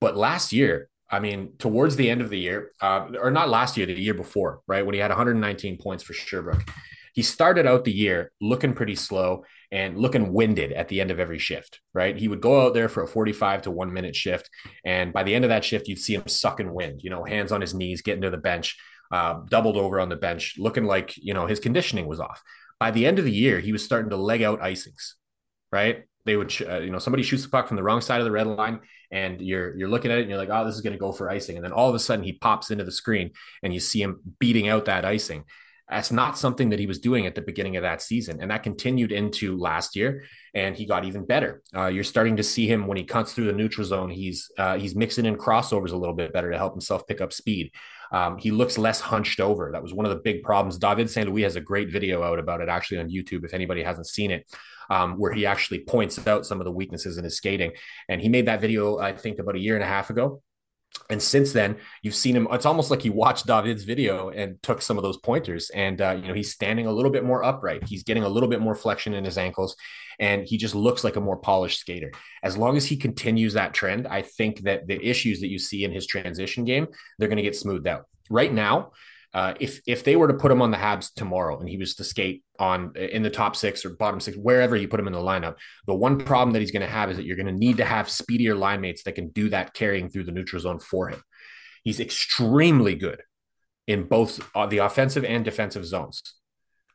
But 0.00 0.16
last 0.16 0.52
year, 0.52 0.88
I 1.10 1.20
mean, 1.20 1.52
towards 1.58 1.96
the 1.96 2.10
end 2.10 2.20
of 2.20 2.30
the 2.30 2.38
year, 2.38 2.72
uh, 2.80 3.08
or 3.20 3.30
not 3.30 3.48
last 3.48 3.76
year, 3.76 3.86
the 3.86 3.94
year 3.94 4.14
before, 4.14 4.60
right, 4.66 4.84
when 4.84 4.94
he 4.94 5.00
had 5.00 5.10
119 5.10 5.78
points 5.78 6.04
for 6.04 6.12
Sherbrooke, 6.12 6.68
he 7.18 7.22
started 7.22 7.66
out 7.66 7.84
the 7.84 7.90
year 7.90 8.30
looking 8.40 8.74
pretty 8.74 8.94
slow 8.94 9.42
and 9.72 9.98
looking 9.98 10.32
winded 10.32 10.70
at 10.70 10.86
the 10.86 11.00
end 11.00 11.10
of 11.10 11.18
every 11.18 11.40
shift, 11.40 11.80
right? 11.92 12.16
He 12.16 12.28
would 12.28 12.40
go 12.40 12.64
out 12.64 12.74
there 12.74 12.88
for 12.88 13.02
a 13.02 13.08
45 13.08 13.62
to 13.62 13.72
one 13.72 13.92
minute 13.92 14.14
shift. 14.14 14.48
And 14.84 15.12
by 15.12 15.24
the 15.24 15.34
end 15.34 15.44
of 15.44 15.48
that 15.48 15.64
shift, 15.64 15.88
you'd 15.88 15.98
see 15.98 16.14
him 16.14 16.28
sucking 16.28 16.72
wind, 16.72 17.00
you 17.02 17.10
know, 17.10 17.24
hands 17.24 17.50
on 17.50 17.60
his 17.60 17.74
knees, 17.74 18.02
getting 18.02 18.22
to 18.22 18.30
the 18.30 18.36
bench, 18.36 18.78
uh, 19.10 19.40
doubled 19.48 19.76
over 19.76 19.98
on 19.98 20.10
the 20.10 20.14
bench, 20.14 20.54
looking 20.58 20.84
like, 20.84 21.16
you 21.16 21.34
know, 21.34 21.48
his 21.48 21.58
conditioning 21.58 22.06
was 22.06 22.20
off. 22.20 22.40
By 22.78 22.92
the 22.92 23.04
end 23.04 23.18
of 23.18 23.24
the 23.24 23.32
year, 23.32 23.58
he 23.58 23.72
was 23.72 23.84
starting 23.84 24.10
to 24.10 24.16
leg 24.16 24.42
out 24.42 24.60
icings, 24.60 25.14
right? 25.72 26.04
They 26.24 26.36
would, 26.36 26.54
uh, 26.70 26.78
you 26.78 26.92
know, 26.92 27.00
somebody 27.00 27.24
shoots 27.24 27.42
the 27.42 27.48
puck 27.48 27.66
from 27.66 27.78
the 27.78 27.82
wrong 27.82 28.00
side 28.00 28.20
of 28.20 28.26
the 28.26 28.30
red 28.30 28.46
line 28.46 28.78
and 29.10 29.40
you're 29.40 29.76
you're 29.76 29.88
looking 29.88 30.12
at 30.12 30.18
it 30.18 30.20
and 30.20 30.30
you're 30.30 30.38
like, 30.38 30.50
oh, 30.52 30.64
this 30.64 30.76
is 30.76 30.82
going 30.82 30.92
to 30.92 31.00
go 31.00 31.10
for 31.10 31.28
icing, 31.28 31.56
and 31.56 31.64
then 31.64 31.72
all 31.72 31.88
of 31.88 31.96
a 31.96 31.98
sudden 31.98 32.24
he 32.24 32.34
pops 32.34 32.70
into 32.70 32.84
the 32.84 32.92
screen 32.92 33.32
and 33.64 33.74
you 33.74 33.80
see 33.80 34.00
him 34.00 34.20
beating 34.38 34.68
out 34.68 34.84
that 34.84 35.04
icing. 35.04 35.42
That's 35.90 36.12
not 36.12 36.36
something 36.36 36.70
that 36.70 36.78
he 36.78 36.86
was 36.86 36.98
doing 36.98 37.26
at 37.26 37.34
the 37.34 37.40
beginning 37.40 37.76
of 37.76 37.82
that 37.82 38.02
season, 38.02 38.40
and 38.40 38.50
that 38.50 38.62
continued 38.62 39.10
into 39.10 39.56
last 39.56 39.96
year, 39.96 40.24
and 40.54 40.76
he 40.76 40.84
got 40.84 41.04
even 41.04 41.24
better. 41.24 41.62
Uh, 41.74 41.86
you're 41.86 42.04
starting 42.04 42.36
to 42.36 42.42
see 42.42 42.66
him 42.66 42.86
when 42.86 42.98
he 42.98 43.04
cuts 43.04 43.32
through 43.32 43.46
the 43.46 43.52
neutral 43.52 43.86
zone. 43.86 44.10
He's 44.10 44.50
uh, 44.58 44.76
he's 44.76 44.94
mixing 44.94 45.24
in 45.24 45.36
crossovers 45.36 45.92
a 45.92 45.96
little 45.96 46.14
bit 46.14 46.32
better 46.32 46.50
to 46.50 46.58
help 46.58 46.74
himself 46.74 47.06
pick 47.06 47.20
up 47.20 47.32
speed. 47.32 47.72
Um, 48.12 48.38
he 48.38 48.50
looks 48.50 48.78
less 48.78 49.00
hunched 49.00 49.40
over. 49.40 49.70
That 49.72 49.82
was 49.82 49.94
one 49.94 50.06
of 50.06 50.10
the 50.10 50.20
big 50.20 50.42
problems. 50.42 50.78
David 50.78 51.10
St. 51.10 51.28
Louis 51.28 51.42
has 51.42 51.56
a 51.56 51.60
great 51.60 51.90
video 51.90 52.22
out 52.22 52.38
about 52.38 52.60
it 52.60 52.68
actually 52.68 52.98
on 52.98 53.10
YouTube. 53.10 53.44
If 53.44 53.54
anybody 53.54 53.82
hasn't 53.82 54.06
seen 54.06 54.30
it, 54.30 54.46
um, 54.90 55.18
where 55.18 55.32
he 55.32 55.46
actually 55.46 55.80
points 55.80 56.26
out 56.26 56.46
some 56.46 56.60
of 56.60 56.64
the 56.64 56.72
weaknesses 56.72 57.18
in 57.18 57.24
his 57.24 57.36
skating. 57.36 57.72
And 58.08 58.20
he 58.20 58.28
made 58.28 58.46
that 58.46 58.60
video, 58.60 58.98
I 58.98 59.14
think, 59.14 59.38
about 59.38 59.56
a 59.56 59.60
year 59.60 59.74
and 59.74 59.84
a 59.84 59.88
half 59.88 60.10
ago. 60.10 60.42
And 61.10 61.22
since 61.22 61.52
then, 61.52 61.78
you've 62.02 62.14
seen 62.14 62.36
him. 62.36 62.46
It's 62.50 62.66
almost 62.66 62.90
like 62.90 63.00
he 63.00 63.08
watched 63.08 63.46
David's 63.46 63.84
video 63.84 64.28
and 64.28 64.62
took 64.62 64.82
some 64.82 64.98
of 64.98 65.02
those 65.02 65.16
pointers. 65.16 65.70
And 65.70 66.00
uh, 66.00 66.18
you 66.20 66.28
know, 66.28 66.34
he's 66.34 66.52
standing 66.52 66.86
a 66.86 66.92
little 66.92 67.10
bit 67.10 67.24
more 67.24 67.42
upright. 67.42 67.88
He's 67.88 68.02
getting 68.02 68.24
a 68.24 68.28
little 68.28 68.48
bit 68.48 68.60
more 68.60 68.74
flexion 68.74 69.14
in 69.14 69.24
his 69.24 69.38
ankles, 69.38 69.74
and 70.18 70.46
he 70.46 70.58
just 70.58 70.74
looks 70.74 71.04
like 71.04 71.16
a 71.16 71.20
more 71.20 71.38
polished 71.38 71.80
skater. 71.80 72.12
As 72.42 72.58
long 72.58 72.76
as 72.76 72.84
he 72.84 72.96
continues 72.96 73.54
that 73.54 73.72
trend, 73.72 74.06
I 74.06 74.22
think 74.22 74.62
that 74.62 74.86
the 74.86 75.02
issues 75.02 75.40
that 75.40 75.48
you 75.48 75.58
see 75.58 75.84
in 75.84 75.92
his 75.92 76.06
transition 76.06 76.64
game, 76.64 76.88
they're 77.18 77.28
going 77.28 77.36
to 77.36 77.42
get 77.42 77.56
smoothed 77.56 77.86
out. 77.86 78.04
Right 78.28 78.52
now, 78.52 78.92
uh, 79.34 79.54
if 79.60 79.80
if 79.86 80.04
they 80.04 80.16
were 80.16 80.28
to 80.28 80.34
put 80.34 80.50
him 80.50 80.62
on 80.62 80.70
the 80.70 80.76
Habs 80.76 81.12
tomorrow 81.14 81.58
and 81.58 81.68
he 81.68 81.76
was 81.76 81.94
to 81.96 82.04
skate 82.04 82.42
on 82.58 82.96
in 82.96 83.22
the 83.22 83.30
top 83.30 83.56
six 83.56 83.84
or 83.84 83.90
bottom 83.90 84.20
six, 84.20 84.36
wherever 84.36 84.76
you 84.76 84.88
put 84.88 85.00
him 85.00 85.06
in 85.06 85.12
the 85.12 85.18
lineup, 85.18 85.56
the 85.86 85.94
one 85.94 86.18
problem 86.18 86.52
that 86.52 86.60
he's 86.60 86.70
going 86.70 86.86
to 86.86 86.92
have 86.92 87.10
is 87.10 87.16
that 87.16 87.26
you're 87.26 87.36
going 87.36 87.46
to 87.46 87.52
need 87.52 87.76
to 87.76 87.84
have 87.84 88.08
speedier 88.08 88.54
line 88.54 88.80
mates 88.80 89.02
that 89.02 89.14
can 89.14 89.28
do 89.28 89.50
that 89.50 89.74
carrying 89.74 90.08
through 90.08 90.24
the 90.24 90.32
neutral 90.32 90.60
zone 90.60 90.78
for 90.78 91.08
him. 91.08 91.22
He's 91.84 92.00
extremely 92.00 92.94
good 92.94 93.22
in 93.86 94.04
both 94.04 94.46
uh, 94.54 94.66
the 94.66 94.78
offensive 94.78 95.24
and 95.24 95.44
defensive 95.44 95.84
zones 95.84 96.22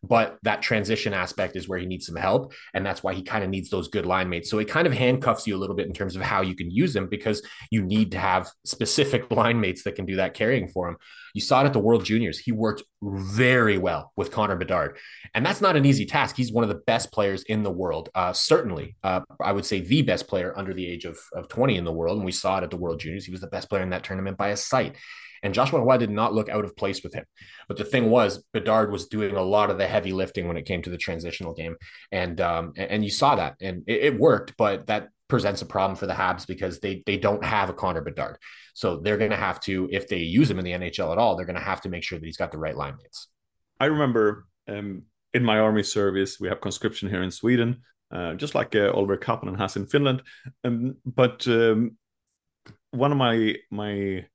but 0.03 0.37
that 0.43 0.61
transition 0.61 1.13
aspect 1.13 1.55
is 1.55 1.67
where 1.67 1.79
he 1.79 1.85
needs 1.85 2.05
some 2.05 2.15
help 2.15 2.53
and 2.73 2.85
that's 2.85 3.01
why 3.01 3.13
he 3.13 3.23
kind 3.23 3.43
of 3.43 3.49
needs 3.49 3.69
those 3.69 3.87
good 3.87 4.05
line 4.05 4.29
mates. 4.29 4.49
So 4.49 4.59
it 4.59 4.67
kind 4.67 4.85
of 4.85 4.93
handcuffs 4.93 5.47
you 5.47 5.55
a 5.55 5.57
little 5.57 5.75
bit 5.75 5.87
in 5.87 5.93
terms 5.93 6.15
of 6.15 6.21
how 6.21 6.41
you 6.41 6.55
can 6.55 6.69
use 6.69 6.95
him 6.95 7.07
because 7.07 7.41
you 7.71 7.81
need 7.81 8.11
to 8.11 8.19
have 8.19 8.51
specific 8.65 9.31
line 9.31 9.59
mates 9.59 9.83
that 9.83 9.95
can 9.95 10.05
do 10.05 10.17
that 10.17 10.33
carrying 10.33 10.67
for 10.67 10.89
him. 10.89 10.97
You 11.33 11.41
saw 11.41 11.61
it 11.63 11.65
at 11.65 11.73
the 11.73 11.79
world 11.79 12.05
juniors. 12.05 12.37
He 12.37 12.51
worked 12.51 12.83
very 13.01 13.77
well 13.77 14.11
with 14.15 14.31
connor 14.31 14.55
bedard 14.55 14.97
and 15.33 15.45
that's 15.45 15.61
not 15.61 15.75
an 15.75 15.85
easy 15.85 16.05
task. 16.05 16.35
He's 16.35 16.51
one 16.51 16.63
of 16.63 16.69
the 16.69 16.81
best 16.85 17.11
players 17.11 17.43
in 17.43 17.63
the 17.63 17.71
world 17.71 18.09
uh, 18.15 18.33
certainly 18.33 18.95
uh, 19.03 19.21
i 19.41 19.51
would 19.51 19.65
say 19.65 19.79
the 19.79 20.01
best 20.01 20.27
player 20.27 20.53
under 20.57 20.73
the 20.73 20.85
age 20.85 21.05
of, 21.05 21.17
of 21.33 21.47
20 21.47 21.77
in 21.77 21.85
the 21.85 21.91
world 21.91 22.17
and 22.17 22.25
we 22.25 22.31
saw 22.31 22.57
it 22.57 22.63
at 22.63 22.69
the 22.69 22.77
world 22.77 22.99
juniors. 22.99 23.25
He 23.25 23.31
was 23.31 23.41
the 23.41 23.47
best 23.47 23.69
player 23.69 23.83
in 23.83 23.89
that 23.91 24.03
tournament 24.03 24.37
by 24.37 24.49
a 24.49 24.57
sight 24.57 24.95
And 25.43 25.53
Joshua 25.53 25.81
Roy 25.81 25.97
did 25.97 26.09
not 26.09 26.33
look 26.33 26.49
out 26.49 26.65
of 26.65 26.75
place 26.75 27.03
with 27.03 27.13
him. 27.13 27.25
But 27.67 27.77
the 27.77 27.83
thing 27.83 28.09
was, 28.09 28.43
Bedard 28.53 28.91
was 28.91 29.07
doing 29.07 29.35
a 29.35 29.41
lot 29.41 29.69
of 29.69 29.77
the 29.77 29.85
heavy 29.85 30.13
lifting 30.13 30.47
when 30.47 30.57
it 30.57 30.65
came 30.65 30.81
to 30.81 30.89
the 30.89 30.97
transitional 30.97 31.53
game. 31.53 31.75
And 32.11 32.41
um, 32.41 32.73
and 32.75 33.03
you 33.03 33.11
saw 33.11 33.35
that. 33.35 33.57
And 33.61 33.83
it, 33.85 34.03
it 34.03 34.19
worked, 34.19 34.55
but 34.57 34.87
that 34.87 35.09
presents 35.27 35.61
a 35.61 35.65
problem 35.65 35.95
for 35.95 36.07
the 36.07 36.13
Habs 36.13 36.47
because 36.47 36.79
they 36.79 37.03
they 37.05 37.17
don't 37.17 37.43
have 37.43 37.69
a 37.69 37.73
Connor 37.73 38.01
Bedard. 38.01 38.37
So 38.73 38.97
they're 38.97 39.17
going 39.17 39.31
to 39.31 39.37
have 39.37 39.59
to, 39.61 39.87
if 39.91 40.07
they 40.07 40.17
use 40.17 40.49
him 40.49 40.59
in 40.59 40.65
the 40.65 40.71
NHL 40.71 41.11
at 41.11 41.17
all, 41.17 41.35
they're 41.35 41.45
going 41.45 41.59
to 41.59 41.61
have 41.61 41.81
to 41.81 41.89
make 41.89 42.03
sure 42.03 42.17
that 42.17 42.25
he's 42.25 42.37
got 42.37 42.51
the 42.51 42.57
right 42.57 42.75
line 42.75 42.97
mates. 42.97 43.27
I 43.79 43.85
remember 43.85 44.47
um, 44.67 45.03
in 45.33 45.43
my 45.43 45.59
army 45.59 45.83
service, 45.83 46.39
we 46.39 46.47
have 46.47 46.61
conscription 46.61 47.09
here 47.09 47.21
in 47.21 47.31
Sweden, 47.31 47.81
uh, 48.11 48.33
just 48.33 48.55
like 48.55 48.75
uh, 48.75 48.91
Oliver 48.91 49.17
Kapanen 49.17 49.57
has 49.57 49.75
in 49.75 49.85
Finland. 49.85 50.23
Um, 50.63 50.95
but 51.05 51.47
um, 51.47 51.97
one 52.91 53.11
of 53.11 53.17
my 53.17 53.55
my 53.71 54.25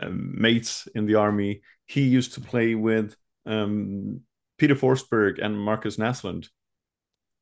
um, 0.00 0.34
mates 0.40 0.88
in 0.94 1.06
the 1.06 1.16
army, 1.16 1.62
he 1.86 2.02
used 2.02 2.34
to 2.34 2.40
play 2.40 2.74
with 2.74 3.16
um, 3.46 4.20
Peter 4.58 4.74
Forsberg 4.74 5.42
and 5.42 5.58
Markus 5.58 5.96
Naslund 5.96 6.48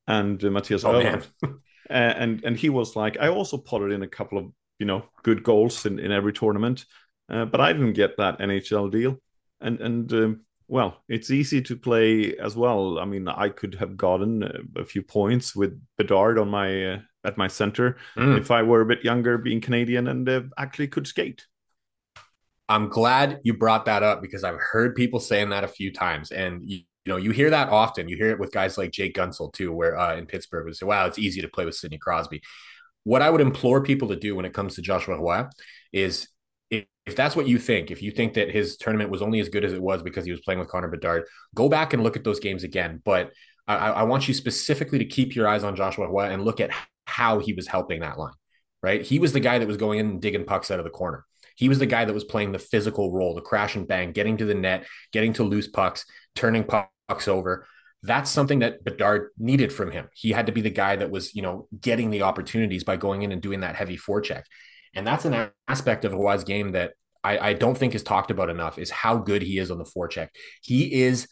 and 0.07 0.43
uh, 0.43 0.49
Matthias 0.49 0.83
oh, 0.83 1.21
and 1.89 2.43
and 2.43 2.57
he 2.57 2.69
was 2.69 2.95
like, 2.95 3.17
I 3.19 3.29
also 3.29 3.57
potted 3.57 3.91
in 3.91 4.03
a 4.03 4.07
couple 4.07 4.37
of 4.37 4.51
you 4.79 4.85
know 4.85 5.05
good 5.23 5.43
goals 5.43 5.85
in, 5.85 5.99
in 5.99 6.11
every 6.11 6.33
tournament, 6.33 6.85
uh, 7.29 7.45
but 7.45 7.61
I 7.61 7.73
didn't 7.73 7.93
get 7.93 8.17
that 8.17 8.39
NHL 8.39 8.91
deal, 8.91 9.21
and 9.61 9.79
and 9.79 10.13
um, 10.13 10.41
well, 10.67 11.03
it's 11.07 11.31
easy 11.31 11.61
to 11.63 11.75
play 11.75 12.37
as 12.37 12.55
well. 12.55 12.99
I 12.99 13.05
mean, 13.05 13.27
I 13.27 13.49
could 13.49 13.75
have 13.75 13.97
gotten 13.97 14.69
a 14.75 14.85
few 14.85 15.01
points 15.01 15.55
with 15.55 15.79
Bedard 15.97 16.37
on 16.37 16.49
my 16.49 16.93
uh, 16.93 16.99
at 17.23 17.37
my 17.37 17.47
center 17.47 17.97
mm. 18.15 18.37
if 18.37 18.49
I 18.49 18.63
were 18.63 18.81
a 18.81 18.85
bit 18.85 19.03
younger, 19.03 19.37
being 19.37 19.61
Canadian, 19.61 20.07
and 20.07 20.27
uh, 20.27 20.41
actually 20.57 20.87
could 20.87 21.07
skate. 21.07 21.45
I'm 22.69 22.89
glad 22.89 23.39
you 23.43 23.55
brought 23.55 23.85
that 23.85 24.03
up 24.03 24.21
because 24.21 24.43
I've 24.43 24.59
heard 24.59 24.95
people 24.95 25.19
saying 25.19 25.49
that 25.49 25.63
a 25.63 25.67
few 25.67 25.91
times, 25.91 26.31
and 26.31 26.61
you, 26.63 26.77
you 26.77 27.13
know 27.13 27.17
you 27.17 27.31
hear 27.31 27.49
that 27.49 27.69
often. 27.69 28.07
You 28.07 28.15
hear 28.15 28.29
it 28.31 28.39
with 28.39 28.51
guys 28.51 28.77
like 28.77 28.91
Jake 28.91 29.15
Guentzel 29.15 29.51
too, 29.51 29.73
where 29.73 29.97
uh, 29.97 30.15
in 30.15 30.27
Pittsburgh, 30.27 30.65
we 30.65 30.73
say, 30.73 30.85
"Wow, 30.85 31.07
it's 31.07 31.19
easy 31.19 31.41
to 31.41 31.49
play 31.49 31.65
with 31.65 31.75
Sidney 31.75 31.97
Crosby." 31.97 32.41
What 33.03 33.21
I 33.21 33.29
would 33.29 33.41
implore 33.41 33.83
people 33.83 34.09
to 34.09 34.15
do 34.15 34.35
when 34.35 34.45
it 34.45 34.53
comes 34.53 34.75
to 34.75 34.81
Joshua 34.81 35.17
Roy 35.19 35.45
is 35.91 36.27
if 37.09 37.15
that's 37.15 37.35
what 37.35 37.47
you 37.47 37.57
think, 37.57 37.89
if 37.89 38.03
you 38.03 38.11
think 38.11 38.35
that 38.35 38.51
his 38.51 38.77
tournament 38.77 39.09
was 39.09 39.21
only 39.23 39.39
as 39.39 39.49
good 39.49 39.65
as 39.65 39.73
it 39.73 39.81
was 39.81 40.03
because 40.03 40.25
he 40.25 40.31
was 40.31 40.41
playing 40.41 40.59
with 40.59 40.69
Connor 40.69 40.89
Bedard, 40.89 41.23
go 41.55 41.67
back 41.67 41.93
and 41.93 42.03
look 42.03 42.15
at 42.15 42.23
those 42.23 42.39
games 42.39 42.63
again. 42.63 43.01
But 43.03 43.31
I, 43.67 43.75
I 43.75 44.03
want 44.03 44.27
you 44.27 44.33
specifically 44.33 44.99
to 44.99 45.05
keep 45.05 45.35
your 45.35 45.47
eyes 45.47 45.63
on 45.63 45.75
Joshua 45.75 46.07
Roy 46.07 46.25
and 46.25 46.45
look 46.45 46.59
at 46.59 46.69
how 47.05 47.39
he 47.39 47.53
was 47.53 47.67
helping 47.67 48.01
that 48.01 48.19
line, 48.19 48.33
right? 48.83 49.01
He 49.01 49.17
was 49.17 49.33
the 49.33 49.39
guy 49.39 49.57
that 49.57 49.67
was 49.67 49.77
going 49.77 49.99
in 49.99 50.05
and 50.07 50.21
digging 50.21 50.45
pucks 50.45 50.69
out 50.69 50.79
of 50.79 50.85
the 50.85 50.91
corner. 50.91 51.25
He 51.59 51.67
was 51.67 51.77
the 51.77 51.85
guy 51.85 52.05
that 52.05 52.13
was 52.13 52.23
playing 52.23 52.53
the 52.53 52.57
physical 52.57 53.11
role, 53.11 53.35
the 53.35 53.41
crash 53.41 53.75
and 53.75 53.85
bang, 53.85 54.13
getting 54.13 54.37
to 54.37 54.45
the 54.45 54.55
net, 54.55 54.87
getting 55.11 55.33
to 55.33 55.43
loose 55.43 55.67
pucks, 55.67 56.05
turning 56.33 56.63
pucks 56.63 57.27
over. 57.27 57.67
That's 58.01 58.31
something 58.31 58.59
that 58.59 58.85
Bedard 58.85 59.31
needed 59.37 59.73
from 59.73 59.91
him. 59.91 60.07
He 60.13 60.31
had 60.31 60.45
to 60.45 60.53
be 60.53 60.61
the 60.61 60.69
guy 60.69 60.95
that 60.95 61.11
was, 61.11 61.35
you 61.35 61.41
know, 61.41 61.67
getting 61.81 62.11
the 62.11 62.21
opportunities 62.21 62.85
by 62.85 62.95
going 62.95 63.23
in 63.23 63.33
and 63.33 63.41
doing 63.41 63.59
that 63.59 63.75
heavy 63.75 63.97
forecheck. 63.97 64.43
And 64.95 65.05
that's 65.05 65.25
an 65.25 65.51
aspect 65.67 66.05
of 66.05 66.13
Roy's 66.13 66.45
game 66.45 66.71
that 66.71 66.93
I, 67.25 67.49
I 67.49 67.53
don't 67.53 67.77
think 67.77 67.93
is 67.93 68.03
talked 68.03 68.31
about 68.31 68.49
enough 68.49 68.79
is 68.79 68.89
how 68.89 69.17
good 69.17 69.41
he 69.41 69.57
is 69.57 69.69
on 69.69 69.79
the 69.79 69.83
forecheck. 69.83 70.29
He 70.61 71.01
is 71.03 71.27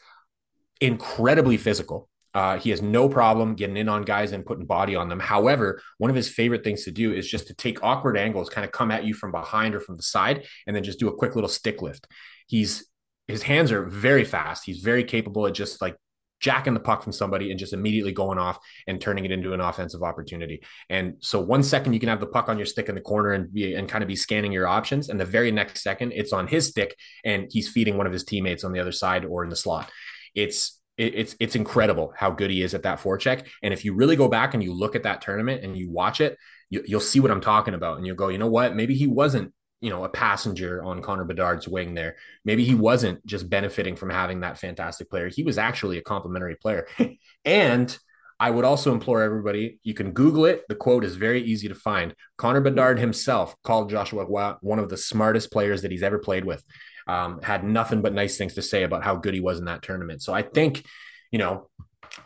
incredibly 0.81 1.55
physical. 1.55 2.09
Uh, 2.33 2.59
he 2.59 2.69
has 2.69 2.81
no 2.81 3.09
problem 3.09 3.55
getting 3.55 3.77
in 3.77 3.89
on 3.89 4.03
guys 4.03 4.31
and 4.31 4.45
putting 4.45 4.65
body 4.65 4.95
on 4.95 5.09
them. 5.09 5.19
However, 5.19 5.81
one 5.97 6.09
of 6.09 6.15
his 6.15 6.29
favorite 6.29 6.63
things 6.63 6.83
to 6.83 6.91
do 6.91 7.13
is 7.13 7.27
just 7.27 7.47
to 7.47 7.55
take 7.55 7.83
awkward 7.83 8.17
angles, 8.17 8.49
kind 8.49 8.65
of 8.65 8.71
come 8.71 8.91
at 8.91 9.05
you 9.05 9.13
from 9.13 9.31
behind 9.31 9.75
or 9.75 9.79
from 9.79 9.97
the 9.97 10.03
side, 10.03 10.45
and 10.65 10.75
then 10.75 10.83
just 10.83 10.99
do 10.99 11.07
a 11.07 11.15
quick 11.15 11.35
little 11.35 11.49
stick 11.49 11.81
lift. 11.81 12.07
He's 12.47 12.85
his 13.27 13.43
hands 13.43 13.71
are 13.71 13.83
very 13.83 14.23
fast. 14.23 14.63
He's 14.65 14.79
very 14.79 15.03
capable 15.03 15.47
at 15.47 15.53
just 15.53 15.81
like 15.81 15.97
jacking 16.39 16.73
the 16.73 16.79
puck 16.79 17.03
from 17.03 17.11
somebody 17.11 17.49
and 17.49 17.59
just 17.59 17.73
immediately 17.73 18.11
going 18.11 18.37
off 18.37 18.59
and 18.85 19.01
turning 19.01 19.25
it 19.25 19.31
into 19.31 19.53
an 19.53 19.59
offensive 19.59 20.03
opportunity. 20.03 20.61
And 20.89 21.15
so 21.19 21.41
one 21.41 21.63
second 21.63 21.93
you 21.93 21.99
can 21.99 22.09
have 22.09 22.19
the 22.19 22.27
puck 22.27 22.47
on 22.47 22.57
your 22.57 22.65
stick 22.65 22.89
in 22.89 22.95
the 22.95 23.01
corner 23.01 23.31
and 23.31 23.51
be 23.51 23.73
and 23.73 23.89
kind 23.89 24.03
of 24.03 24.07
be 24.07 24.15
scanning 24.15 24.51
your 24.51 24.67
options, 24.67 25.09
and 25.09 25.19
the 25.19 25.25
very 25.25 25.51
next 25.51 25.81
second 25.81 26.13
it's 26.13 26.33
on 26.33 26.47
his 26.47 26.67
stick 26.67 26.95
and 27.23 27.47
he's 27.49 27.69
feeding 27.69 27.97
one 27.97 28.07
of 28.07 28.13
his 28.13 28.23
teammates 28.23 28.63
on 28.63 28.71
the 28.71 28.79
other 28.79 28.91
side 28.91 29.25
or 29.25 29.43
in 29.43 29.49
the 29.49 29.55
slot. 29.55 29.91
It's 30.35 30.79
it's 30.97 31.35
it's 31.39 31.55
incredible 31.55 32.13
how 32.15 32.31
good 32.31 32.49
he 32.49 32.61
is 32.61 32.73
at 32.73 32.83
that 32.83 32.99
forecheck. 32.99 33.45
And 33.61 33.73
if 33.73 33.85
you 33.85 33.93
really 33.93 34.15
go 34.15 34.27
back 34.27 34.53
and 34.53 34.63
you 34.63 34.73
look 34.73 34.95
at 34.95 35.03
that 35.03 35.21
tournament 35.21 35.63
and 35.63 35.77
you 35.77 35.91
watch 35.91 36.21
it, 36.21 36.37
you, 36.69 36.83
you'll 36.85 36.99
see 36.99 37.19
what 37.19 37.31
I'm 37.31 37.41
talking 37.41 37.73
about, 37.73 37.97
and 37.97 38.05
you'll 38.05 38.15
go, 38.15 38.29
you 38.29 38.37
know 38.37 38.49
what? 38.49 38.75
Maybe 38.75 38.95
he 38.95 39.07
wasn't 39.07 39.53
you 39.79 39.89
know, 39.89 40.03
a 40.03 40.09
passenger 40.09 40.83
on 40.83 41.01
Connor 41.01 41.23
Bedard's 41.23 41.67
wing 41.67 41.93
there. 41.93 42.15
Maybe 42.43 42.63
he 42.63 42.73
wasn't 42.73 43.23
just 43.25 43.49
benefiting 43.49 43.95
from 43.95 44.09
having 44.09 44.39
that 44.39 44.57
fantastic 44.57 45.09
player. 45.09 45.29
He 45.29 45.43
was 45.43 45.57
actually 45.57 45.99
a 45.99 46.01
complimentary 46.01 46.55
player. 46.55 46.87
and 47.45 47.95
I 48.39 48.51
would 48.51 48.65
also 48.65 48.91
implore 48.91 49.21
everybody, 49.21 49.79
you 49.83 49.93
can 49.93 50.11
Google 50.11 50.45
it. 50.45 50.63
The 50.69 50.75
quote 50.75 51.03
is 51.03 51.15
very 51.15 51.41
easy 51.43 51.67
to 51.67 51.75
find. 51.75 52.13
Connor 52.37 52.61
Bedard 52.61 52.99
himself 52.99 53.55
called 53.63 53.89
Joshua 53.89 54.25
one 54.61 54.79
of 54.79 54.89
the 54.89 54.97
smartest 54.97 55.51
players 55.51 55.81
that 55.81 55.91
he's 55.91 56.03
ever 56.03 56.19
played 56.19 56.45
with. 56.45 56.63
Um, 57.07 57.41
had 57.41 57.63
nothing 57.63 58.01
but 58.01 58.13
nice 58.13 58.37
things 58.37 58.55
to 58.55 58.61
say 58.61 58.83
about 58.83 59.03
how 59.03 59.15
good 59.15 59.33
he 59.33 59.39
was 59.39 59.59
in 59.59 59.65
that 59.65 59.81
tournament. 59.81 60.21
So 60.21 60.33
I 60.33 60.41
think, 60.41 60.85
you 61.31 61.39
know, 61.39 61.69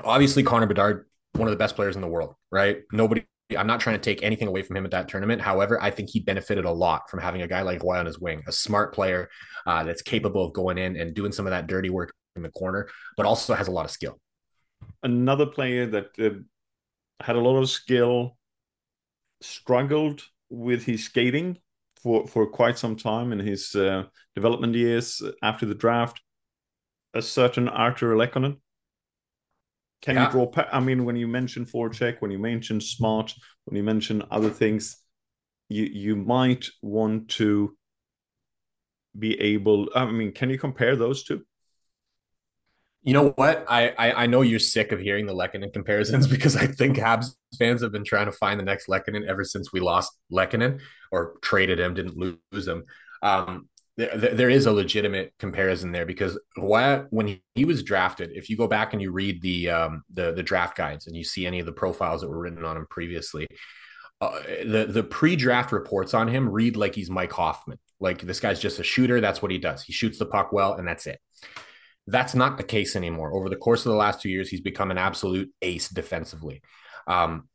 obviously 0.03 0.43
Connor 0.43 0.65
Bedard, 0.65 1.07
one 1.33 1.47
of 1.47 1.51
the 1.51 1.57
best 1.57 1.75
players 1.75 1.95
in 1.95 2.01
the 2.01 2.07
world, 2.07 2.35
right? 2.51 2.81
Nobody 2.91 3.25
I'm 3.57 3.67
not 3.67 3.79
trying 3.79 3.97
to 3.97 4.01
take 4.01 4.23
anything 4.23 4.47
away 4.47 4.61
from 4.61 4.77
him 4.77 4.85
at 4.85 4.91
that 4.91 5.07
tournament. 5.07 5.41
However, 5.41 5.81
I 5.81 5.91
think 5.91 6.09
he 6.09 6.19
benefited 6.19 6.65
a 6.65 6.71
lot 6.71 7.09
from 7.09 7.19
having 7.19 7.41
a 7.41 7.47
guy 7.47 7.61
like 7.61 7.83
Roy 7.83 7.97
on 7.97 8.05
his 8.05 8.19
wing, 8.19 8.41
a 8.47 8.51
smart 8.51 8.93
player 8.93 9.29
uh, 9.65 9.83
that's 9.83 10.01
capable 10.01 10.45
of 10.45 10.53
going 10.53 10.77
in 10.77 10.95
and 10.95 11.13
doing 11.13 11.31
some 11.31 11.45
of 11.45 11.51
that 11.51 11.67
dirty 11.67 11.89
work 11.89 12.13
in 12.35 12.43
the 12.43 12.49
corner, 12.49 12.87
but 13.17 13.25
also 13.25 13.53
has 13.53 13.67
a 13.67 13.71
lot 13.71 13.85
of 13.85 13.91
skill. 13.91 14.19
Another 15.03 15.45
player 15.45 15.85
that 15.87 16.07
uh, 16.19 16.39
had 17.23 17.35
a 17.35 17.39
lot 17.39 17.57
of 17.57 17.69
skill, 17.69 18.37
struggled 19.41 20.21
with 20.49 20.83
his 20.83 21.05
skating 21.05 21.57
for, 22.01 22.27
for 22.27 22.47
quite 22.47 22.77
some 22.77 22.95
time 22.95 23.31
in 23.31 23.39
his 23.39 23.75
uh, 23.75 24.03
development 24.35 24.75
years 24.75 25.21
after 25.41 25.65
the 25.65 25.75
draft. 25.75 26.21
A 27.13 27.21
certain 27.21 27.67
Artturi 27.67 28.15
Lehkonen 28.15 28.57
can 30.01 30.15
yeah. 30.15 30.25
you 30.25 30.31
draw? 30.31 30.51
I 30.71 30.79
mean, 30.79 31.05
when 31.05 31.15
you 31.15 31.27
mention 31.27 31.65
forecheck, 31.65 32.21
when 32.21 32.31
you 32.31 32.39
mention 32.39 32.81
smart, 32.81 33.33
when 33.65 33.77
you 33.77 33.83
mention 33.83 34.23
other 34.31 34.49
things, 34.49 34.97
you 35.69 35.83
you 35.85 36.15
might 36.15 36.67
want 36.81 37.29
to 37.29 37.77
be 39.17 39.39
able. 39.39 39.89
I 39.95 40.05
mean, 40.05 40.31
can 40.31 40.49
you 40.49 40.57
compare 40.57 40.95
those 40.95 41.23
two? 41.23 41.45
You 43.03 43.13
know 43.13 43.29
what? 43.29 43.65
I, 43.67 43.89
I, 43.97 44.23
I 44.23 44.27
know 44.27 44.41
you're 44.41 44.59
sick 44.59 44.91
of 44.91 44.99
hearing 44.99 45.25
the 45.25 45.33
Lehkonen 45.33 45.73
comparisons 45.73 46.27
because 46.35 46.55
I 46.55 46.67
think 46.67 46.97
Habs 46.97 47.35
fans 47.57 47.81
have 47.81 47.91
been 47.91 48.03
trying 48.03 48.27
to 48.27 48.31
find 48.31 48.59
the 48.59 48.65
next 48.65 48.87
Lehkonen 48.87 49.27
ever 49.27 49.43
since 49.43 49.73
we 49.73 49.79
lost 49.79 50.11
Lehkonen 50.31 50.79
or 51.11 51.35
traded 51.41 51.79
him, 51.79 51.93
didn't 51.93 52.17
lose 52.17 52.67
him. 52.67 52.83
Um, 53.23 53.67
there, 53.97 54.17
there 54.33 54.49
is 54.49 54.65
a 54.65 54.71
legitimate 54.71 55.33
comparison 55.37 55.91
there 55.91 56.05
because 56.05 56.39
Roy, 56.57 57.03
when 57.09 57.27
he, 57.27 57.43
he, 57.55 57.65
was 57.65 57.83
drafted, 57.83 58.31
if 58.33 58.49
you 58.49 58.57
go 58.57 58.67
back 58.67 58.93
and 58.93 59.01
you 59.01 59.11
read 59.11 59.41
the 59.41 59.69
um, 59.69 60.03
the 60.09 60.31
the 60.31 60.43
draft 60.43 60.77
guides 60.77 61.07
and 61.07 61.15
you 61.15 61.23
see 61.23 61.45
any 61.45 61.59
of 61.59 61.65
the 61.65 61.73
profiles 61.73 62.21
that 62.21 62.29
were 62.29 62.39
written 62.39 62.63
on 62.63 62.77
him 62.77 62.87
previously, 62.89 63.47
uh, 64.21 64.39
the 64.65 64.85
the 64.89 65.03
pre-draft 65.03 65.71
reports 65.71 66.13
on 66.13 66.27
him 66.27 66.49
read 66.49 66.77
like 66.77 66.95
he's 66.95 67.09
Mike 67.09 67.33
Hoffman, 67.33 67.79
like 67.99 68.21
this 68.21 68.39
guy's 68.39 68.59
just 68.59 68.79
a 68.79 68.83
shooter. 68.83 69.19
That's 69.19 69.41
what 69.41 69.51
he 69.51 69.57
does. 69.57 69.83
He 69.83 69.93
shoots 69.93 70.17
the 70.17 70.25
puck 70.25 70.53
well, 70.53 70.75
and 70.75 70.87
that's 70.87 71.05
it. 71.05 71.19
That's 72.07 72.35
not 72.35 72.57
the 72.57 72.63
case 72.63 72.95
anymore. 72.95 73.33
Over 73.33 73.49
the 73.49 73.55
course 73.55 73.85
of 73.85 73.91
the 73.91 73.97
last 73.97 74.21
two 74.21 74.29
years, 74.29 74.49
he's 74.49 74.61
become 74.61 74.91
an 74.91 74.97
absolute 74.97 75.51
ace 75.61 75.89
defensively. 75.89 76.61
Um, 77.07 77.47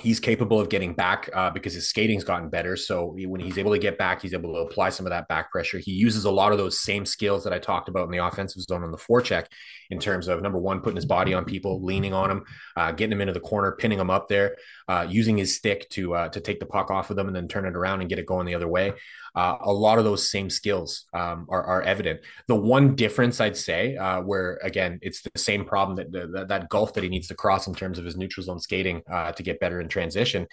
he's 0.00 0.20
capable 0.20 0.60
of 0.60 0.68
getting 0.68 0.94
back 0.94 1.28
uh, 1.34 1.50
because 1.50 1.74
his 1.74 1.88
skating's 1.88 2.22
gotten 2.22 2.48
better. 2.48 2.76
So 2.76 3.16
when 3.18 3.40
he's 3.40 3.58
able 3.58 3.72
to 3.72 3.78
get 3.78 3.98
back, 3.98 4.22
he's 4.22 4.32
able 4.32 4.54
to 4.54 4.60
apply 4.60 4.90
some 4.90 5.06
of 5.06 5.10
that 5.10 5.26
back 5.26 5.50
pressure. 5.50 5.78
He 5.78 5.90
uses 5.90 6.24
a 6.24 6.30
lot 6.30 6.52
of 6.52 6.58
those 6.58 6.80
same 6.80 7.04
skills 7.04 7.42
that 7.44 7.52
I 7.52 7.58
talked 7.58 7.88
about 7.88 8.04
in 8.04 8.12
the 8.12 8.24
offensive 8.24 8.62
zone 8.62 8.84
on 8.84 8.92
the 8.92 8.98
forecheck, 8.98 9.46
in 9.90 9.98
terms 9.98 10.28
of 10.28 10.40
number 10.40 10.58
one, 10.58 10.80
putting 10.80 10.96
his 10.96 11.06
body 11.06 11.34
on 11.34 11.44
people, 11.44 11.82
leaning 11.82 12.14
on 12.14 12.28
them, 12.28 12.44
uh, 12.76 12.92
getting 12.92 13.10
them 13.10 13.20
into 13.20 13.32
the 13.32 13.40
corner, 13.40 13.72
pinning 13.72 13.98
them 13.98 14.10
up 14.10 14.28
there, 14.28 14.56
uh, 14.86 15.06
using 15.08 15.36
his 15.36 15.56
stick 15.56 15.88
to 15.90 16.14
uh, 16.14 16.28
to 16.28 16.40
take 16.40 16.60
the 16.60 16.66
puck 16.66 16.90
off 16.90 17.10
of 17.10 17.16
them 17.16 17.26
and 17.26 17.34
then 17.34 17.48
turn 17.48 17.66
it 17.66 17.76
around 17.76 18.00
and 18.00 18.08
get 18.08 18.18
it 18.18 18.26
going 18.26 18.46
the 18.46 18.54
other 18.54 18.68
way 18.68 18.92
uh, 19.38 19.56
a 19.60 19.72
lot 19.72 19.98
of 19.98 20.04
those 20.04 20.28
same 20.28 20.50
skills 20.50 21.04
um, 21.14 21.46
are, 21.48 21.62
are, 21.62 21.82
evident. 21.82 22.18
The 22.48 22.56
one 22.56 22.96
difference 22.96 23.40
I'd 23.40 23.56
say, 23.56 23.96
uh, 23.96 24.20
where 24.22 24.58
again, 24.64 24.98
it's 25.00 25.22
the 25.22 25.30
same 25.36 25.64
problem 25.64 25.94
that, 25.96 26.32
that, 26.32 26.48
that 26.48 26.68
gulf 26.68 26.92
that 26.94 27.04
he 27.04 27.08
needs 27.08 27.28
to 27.28 27.36
cross 27.36 27.68
in 27.68 27.74
terms 27.76 28.00
of 28.00 28.04
his 28.04 28.16
neutral 28.16 28.44
zone 28.44 28.58
skating 28.58 29.00
uh, 29.08 29.30
to 29.30 29.42
get 29.44 29.60
better 29.60 29.80
in 29.80 29.86
transition. 29.86 30.48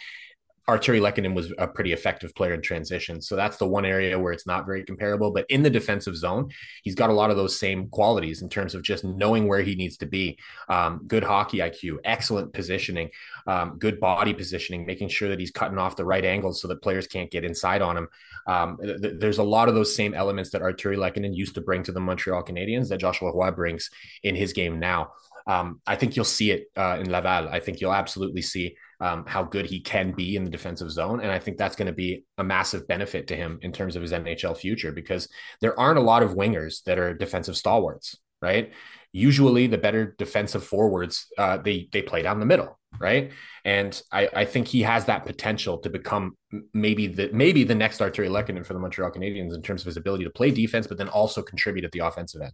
Artturi 0.67 0.99
Lehkonen 0.99 1.35
was 1.35 1.53
a 1.59 1.67
pretty 1.67 1.93
effective 1.93 2.33
player 2.33 2.53
in 2.53 2.61
transition. 2.61 3.21
So 3.21 3.35
that's 3.35 3.57
the 3.57 3.67
one 3.67 3.85
area 3.85 4.17
where 4.17 4.33
it's 4.33 4.47
not 4.47 4.65
very 4.65 4.83
comparable. 4.83 5.31
But 5.31 5.45
in 5.49 5.61
the 5.61 5.69
defensive 5.69 6.17
zone, 6.17 6.49
he's 6.83 6.95
got 6.95 7.11
a 7.11 7.13
lot 7.13 7.29
of 7.29 7.37
those 7.37 7.57
same 7.57 7.87
qualities 7.89 8.41
in 8.41 8.49
terms 8.49 8.73
of 8.73 8.81
just 8.81 9.03
knowing 9.03 9.47
where 9.47 9.61
he 9.61 9.75
needs 9.75 9.97
to 9.97 10.07
be. 10.07 10.39
Um, 10.67 11.03
good 11.05 11.23
hockey 11.23 11.59
IQ, 11.59 11.97
excellent 12.03 12.51
positioning, 12.51 13.11
um, 13.45 13.77
good 13.77 13.99
body 13.99 14.33
positioning, 14.33 14.87
making 14.87 15.09
sure 15.09 15.29
that 15.29 15.39
he's 15.39 15.51
cutting 15.51 15.77
off 15.77 15.95
the 15.95 16.05
right 16.05 16.25
angles 16.25 16.61
so 16.61 16.67
that 16.67 16.81
players 16.81 17.05
can't 17.05 17.29
get 17.29 17.45
inside 17.45 17.83
on 17.83 17.97
him. 17.97 18.07
Um, 18.47 18.77
th- 18.81 19.19
there's 19.19 19.37
a 19.37 19.43
lot 19.43 19.69
of 19.69 19.75
those 19.75 19.95
same 19.95 20.15
elements 20.15 20.49
that 20.51 20.61
Artturi 20.63 20.97
Lehkonen 20.97 21.35
used 21.35 21.55
to 21.55 21.61
bring 21.61 21.83
to 21.83 21.91
the 21.91 21.99
Montreal 21.99 22.43
Canadiens 22.43 22.89
that 22.89 22.99
Joshua 22.99 23.31
Roy 23.31 23.51
brings 23.51 23.91
in 24.23 24.35
his 24.35 24.53
game 24.53 24.79
now. 24.79 25.11
Um, 25.47 25.79
I 25.85 25.95
think 25.95 26.15
you'll 26.15 26.25
see 26.25 26.49
it 26.51 26.71
uh, 26.75 26.97
in 26.99 27.11
Laval. 27.11 27.49
I 27.49 27.59
think 27.59 27.79
you'll 27.79 27.93
absolutely 27.93 28.41
see 28.41 28.75
um, 28.99 29.25
how 29.25 29.43
good 29.43 29.65
he 29.65 29.79
can 29.79 30.11
be 30.11 30.35
in 30.35 30.43
the 30.43 30.49
defensive 30.49 30.91
zone. 30.91 31.19
And 31.19 31.31
I 31.31 31.39
think 31.39 31.57
that's 31.57 31.75
going 31.75 31.87
to 31.87 31.93
be 31.93 32.25
a 32.37 32.43
massive 32.43 32.87
benefit 32.87 33.27
to 33.27 33.35
him 33.35 33.59
in 33.61 33.71
terms 33.71 33.95
of 33.95 34.01
his 34.01 34.11
NHL 34.11 34.57
future 34.57 34.91
because 34.91 35.27
there 35.61 35.77
aren't 35.79 35.99
a 35.99 36.03
lot 36.03 36.23
of 36.23 36.31
wingers 36.31 36.83
that 36.83 36.99
are 36.99 37.13
defensive 37.13 37.57
stalwarts, 37.57 38.17
right? 38.41 38.71
Usually, 39.11 39.67
the 39.67 39.77
better 39.77 40.13
defensive 40.17 40.63
forwards 40.63 41.27
uh, 41.37 41.57
they 41.57 41.87
they 41.93 42.01
play 42.01 42.21
down 42.21 42.41
the 42.41 42.45
middle, 42.45 42.77
right? 42.99 43.31
And 43.63 43.99
I, 44.11 44.29
I 44.33 44.45
think 44.45 44.67
he 44.67 44.81
has 44.81 45.05
that 45.05 45.25
potential 45.25 45.77
to 45.79 45.89
become 45.89 46.35
maybe 46.73 47.07
the 47.07 47.29
maybe 47.31 47.63
the 47.63 47.75
next 47.75 47.99
Artturi 47.99 48.29
Lehkonen 48.29 48.65
for 48.65 48.73
the 48.73 48.79
Montreal 48.79 49.11
Canadiens 49.11 49.53
in 49.53 49.61
terms 49.61 49.81
of 49.81 49.85
his 49.85 49.95
ability 49.95 50.25
to 50.25 50.29
play 50.29 50.51
defense, 50.51 50.85
but 50.85 50.97
then 50.97 51.07
also 51.07 51.41
contribute 51.41 51.85
at 51.85 51.93
the 51.93 51.99
offensive 51.99 52.41
end. 52.41 52.53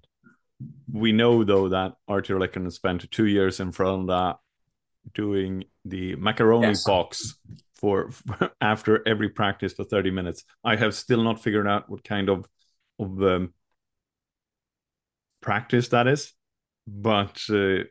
We 0.92 1.12
know 1.12 1.44
though 1.44 1.70
that 1.70 1.94
Artturi 2.08 2.48
Lehkonen 2.48 2.72
spent 2.72 3.10
two 3.10 3.26
years 3.26 3.60
in 3.60 3.72
Frölunda 3.72 4.38
doing 5.14 5.64
the 5.86 6.16
macaroni 6.16 6.68
yes. 6.68 6.84
box 6.84 7.36
for, 7.76 8.12
for, 8.12 8.52
after 8.62 9.06
every 9.08 9.30
practice 9.30 9.74
for 9.74 9.84
30 9.84 10.12
minutes. 10.12 10.44
I 10.64 10.76
have 10.76 10.94
still 10.94 11.24
not 11.24 11.42
figured 11.42 11.68
out 11.68 11.90
what 11.90 12.04
kind 12.04 12.30
of 12.30 12.48
of 13.00 13.22
um, 13.24 13.54
practice 15.42 15.88
that 15.90 16.08
is, 16.08 16.34
but 16.88 17.42
uh, 17.50 17.84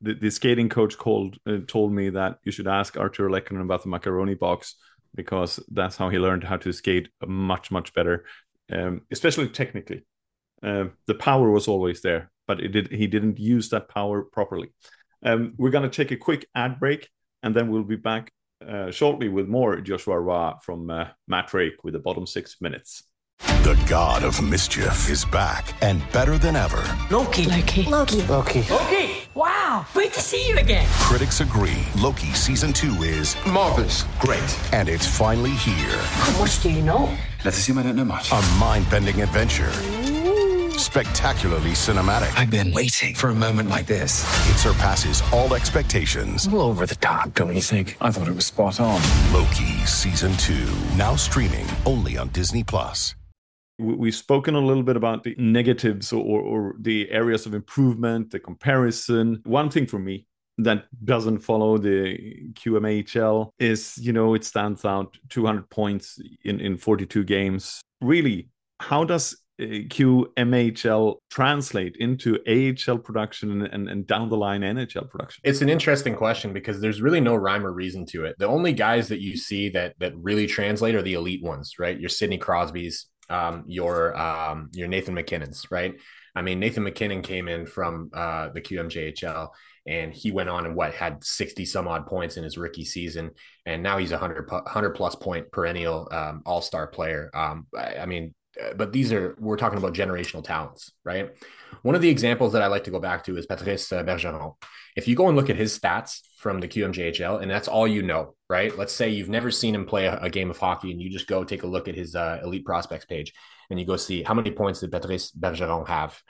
the, 0.00 0.14
the 0.20 0.30
skating 0.30 0.68
coach 0.68 0.96
called 0.96 1.38
uh, 1.46 1.58
told 1.66 1.92
me 1.92 2.10
that 2.10 2.38
you 2.44 2.52
should 2.52 2.68
ask 2.68 2.94
Artturi 2.94 3.30
Lehkonen 3.30 3.62
about 3.62 3.82
the 3.82 3.88
macaroni 3.88 4.34
box 4.34 4.76
because 5.14 5.58
that's 5.72 5.96
how 5.96 6.08
he 6.08 6.18
learned 6.18 6.44
how 6.44 6.56
to 6.56 6.72
skate 6.72 7.08
much 7.26 7.70
much 7.70 7.92
better, 7.94 8.24
um, 8.72 9.02
especially 9.10 9.48
technically. 9.48 10.04
Uh, 10.62 10.86
the 11.06 11.14
power 11.14 11.50
was 11.50 11.68
always 11.68 12.02
there, 12.02 12.30
but 12.46 12.60
it 12.60 12.68
did 12.68 12.92
he 12.92 13.06
didn't 13.06 13.38
use 13.38 13.68
that 13.70 13.88
power 13.88 14.22
properly. 14.22 14.72
Um, 15.24 15.54
we're 15.56 15.70
going 15.70 15.88
to 15.88 15.94
take 15.94 16.10
a 16.10 16.16
quick 16.16 16.46
ad 16.54 16.78
break, 16.78 17.08
and 17.42 17.54
then 17.54 17.70
we'll 17.70 17.82
be 17.82 17.96
back 17.96 18.30
uh, 18.66 18.90
shortly 18.90 19.28
with 19.28 19.48
more 19.48 19.80
Joshua 19.80 20.18
Roy 20.20 20.52
from 20.62 20.90
uh, 20.90 21.06
Matt 21.26 21.48
Drake 21.48 21.84
with 21.84 21.94
the 21.94 22.00
bottom 22.00 22.26
six 22.26 22.56
minutes. 22.60 23.04
The 23.62 23.80
god 23.88 24.24
of 24.24 24.42
mischief 24.42 25.08
is 25.08 25.24
back 25.26 25.72
and 25.82 26.02
better 26.12 26.38
than 26.38 26.56
ever. 26.56 26.82
Loki. 27.10 27.44
Loki. 27.44 27.84
Loki. 27.84 28.22
Loki. 28.22 28.62
Loki. 28.68 29.10
Wow. 29.34 29.86
Great 29.92 30.12
to 30.14 30.20
see 30.20 30.48
you 30.48 30.56
again. 30.58 30.88
Critics 30.94 31.40
agree 31.40 31.86
Loki 31.96 32.32
season 32.32 32.72
two 32.72 32.92
is 33.02 33.36
marvelous. 33.46 34.04
Great. 34.18 34.58
And 34.72 34.88
it's 34.88 35.06
finally 35.06 35.52
here. 35.52 35.96
How 35.98 36.40
much 36.40 36.62
do 36.62 36.70
you 36.70 36.82
know? 36.82 37.16
Let's 37.44 37.58
assume 37.58 37.78
I 37.78 37.84
don't 37.84 37.94
know 37.94 38.04
much. 38.04 38.32
A 38.32 38.42
mind 38.58 38.90
bending 38.90 39.22
adventure 39.22 39.70
spectacularly 40.78 41.72
cinematic. 41.72 42.32
I've 42.36 42.50
been 42.50 42.72
waiting 42.72 43.14
for 43.14 43.30
a 43.30 43.34
moment 43.34 43.68
like 43.68 43.86
this. 43.86 44.22
It 44.50 44.58
surpasses 44.58 45.22
all 45.32 45.54
expectations. 45.54 46.46
A 46.46 46.50
little 46.50 46.68
over 46.68 46.86
the 46.86 46.94
top, 46.94 47.34
don't 47.34 47.54
you 47.54 47.62
think? 47.62 47.96
I 48.00 48.10
thought 48.10 48.28
it 48.28 48.34
was 48.34 48.46
spot 48.46 48.80
on. 48.80 49.00
Loki 49.32 49.84
season 49.86 50.32
two, 50.36 50.66
now 50.96 51.16
streaming 51.16 51.66
only 51.84 52.16
on 52.16 52.28
Disney 52.28 52.64
Plus. 52.64 53.14
We've 53.80 54.14
spoken 54.14 54.56
a 54.56 54.60
little 54.60 54.82
bit 54.82 54.96
about 54.96 55.22
the 55.22 55.36
negatives 55.38 56.12
or, 56.12 56.40
or 56.40 56.74
the 56.80 57.08
areas 57.10 57.46
of 57.46 57.54
improvement, 57.54 58.32
the 58.32 58.40
comparison. 58.40 59.40
One 59.44 59.70
thing 59.70 59.86
for 59.86 60.00
me 60.00 60.26
that 60.58 60.86
doesn't 61.04 61.38
follow 61.38 61.78
the 61.78 62.18
QMHL 62.54 63.50
is, 63.60 63.96
you 63.98 64.12
know, 64.12 64.34
it 64.34 64.44
stands 64.44 64.84
out 64.84 65.16
200 65.28 65.70
points 65.70 66.18
in, 66.44 66.60
in 66.60 66.76
42 66.76 67.22
games. 67.22 67.80
Really, 68.00 68.48
how 68.80 69.04
does 69.04 69.36
QMHL 69.58 71.16
translate 71.30 71.96
into 71.98 72.38
AHL 72.46 72.98
production 72.98 73.66
and, 73.66 73.88
and 73.88 74.06
down 74.06 74.28
the 74.28 74.36
line 74.36 74.60
NHL 74.60 75.08
production? 75.08 75.40
It's 75.44 75.62
an 75.62 75.68
interesting 75.68 76.14
question 76.14 76.52
because 76.52 76.80
there's 76.80 77.02
really 77.02 77.20
no 77.20 77.34
rhyme 77.34 77.66
or 77.66 77.72
reason 77.72 78.06
to 78.06 78.24
it. 78.24 78.36
The 78.38 78.46
only 78.46 78.72
guys 78.72 79.08
that 79.08 79.20
you 79.20 79.36
see 79.36 79.68
that 79.70 79.94
that 79.98 80.16
really 80.16 80.46
translate 80.46 80.94
are 80.94 81.02
the 81.02 81.14
elite 81.14 81.42
ones, 81.42 81.74
right? 81.78 81.98
Your 81.98 82.08
Sidney 82.08 82.38
Crosby's, 82.38 83.06
um, 83.28 83.64
your 83.66 84.16
um, 84.16 84.70
your 84.72 84.88
Nathan 84.88 85.14
MacKinnon's, 85.14 85.66
right? 85.70 85.94
I 86.34 86.42
mean, 86.42 86.60
Nathan 86.60 86.84
MacKinnon 86.84 87.22
came 87.22 87.48
in 87.48 87.66
from 87.66 88.10
uh, 88.14 88.50
the 88.50 88.60
QMJHL 88.60 89.48
and 89.88 90.12
he 90.12 90.30
went 90.30 90.50
on 90.50 90.66
and 90.66 90.76
what 90.76 90.94
had 90.94 91.24
60 91.24 91.64
some 91.64 91.88
odd 91.88 92.06
points 92.06 92.36
in 92.36 92.44
his 92.44 92.58
rookie 92.58 92.84
season. 92.84 93.30
And 93.66 93.82
now 93.82 93.98
he's 93.98 94.12
a 94.12 94.18
100, 94.18 94.48
100 94.48 94.90
plus 94.90 95.16
point 95.16 95.50
perennial 95.50 96.08
um, 96.12 96.42
all 96.46 96.60
star 96.60 96.86
player. 96.86 97.30
Um, 97.34 97.66
I, 97.76 97.96
I 97.96 98.06
mean, 98.06 98.34
but 98.76 98.92
these 98.92 99.12
are 99.12 99.36
we're 99.38 99.56
talking 99.56 99.78
about 99.78 99.94
generational 99.94 100.42
talents, 100.42 100.92
right? 101.04 101.30
One 101.82 101.94
of 101.94 102.00
the 102.00 102.08
examples 102.08 102.52
that 102.52 102.62
I 102.62 102.66
like 102.66 102.84
to 102.84 102.90
go 102.90 102.98
back 102.98 103.24
to 103.24 103.36
is 103.36 103.46
Patrice 103.46 103.92
uh, 103.92 104.02
Bergeron. 104.02 104.54
If 104.96 105.06
you 105.06 105.14
go 105.14 105.28
and 105.28 105.36
look 105.36 105.50
at 105.50 105.56
his 105.56 105.78
stats 105.78 106.20
from 106.38 106.60
the 106.60 106.68
QMJHL, 106.68 107.40
and 107.40 107.50
that's 107.50 107.68
all 107.68 107.86
you 107.86 108.02
know, 108.02 108.34
right? 108.48 108.76
Let's 108.76 108.92
say 108.92 109.10
you've 109.10 109.28
never 109.28 109.50
seen 109.50 109.74
him 109.74 109.86
play 109.86 110.06
a, 110.06 110.18
a 110.18 110.30
game 110.30 110.50
of 110.50 110.58
hockey, 110.58 110.90
and 110.90 111.00
you 111.00 111.10
just 111.10 111.28
go 111.28 111.44
take 111.44 111.62
a 111.62 111.68
look 111.68 111.88
at 111.88 111.94
his 111.94 112.16
uh, 112.16 112.40
elite 112.42 112.64
prospects 112.64 113.04
page, 113.04 113.32
and 113.70 113.78
you 113.78 113.86
go 113.86 113.96
see 113.96 114.22
how 114.22 114.34
many 114.34 114.50
points 114.50 114.80
did 114.80 114.90
Patrice 114.90 115.30
Bergeron 115.30 115.86
have. 115.86 116.20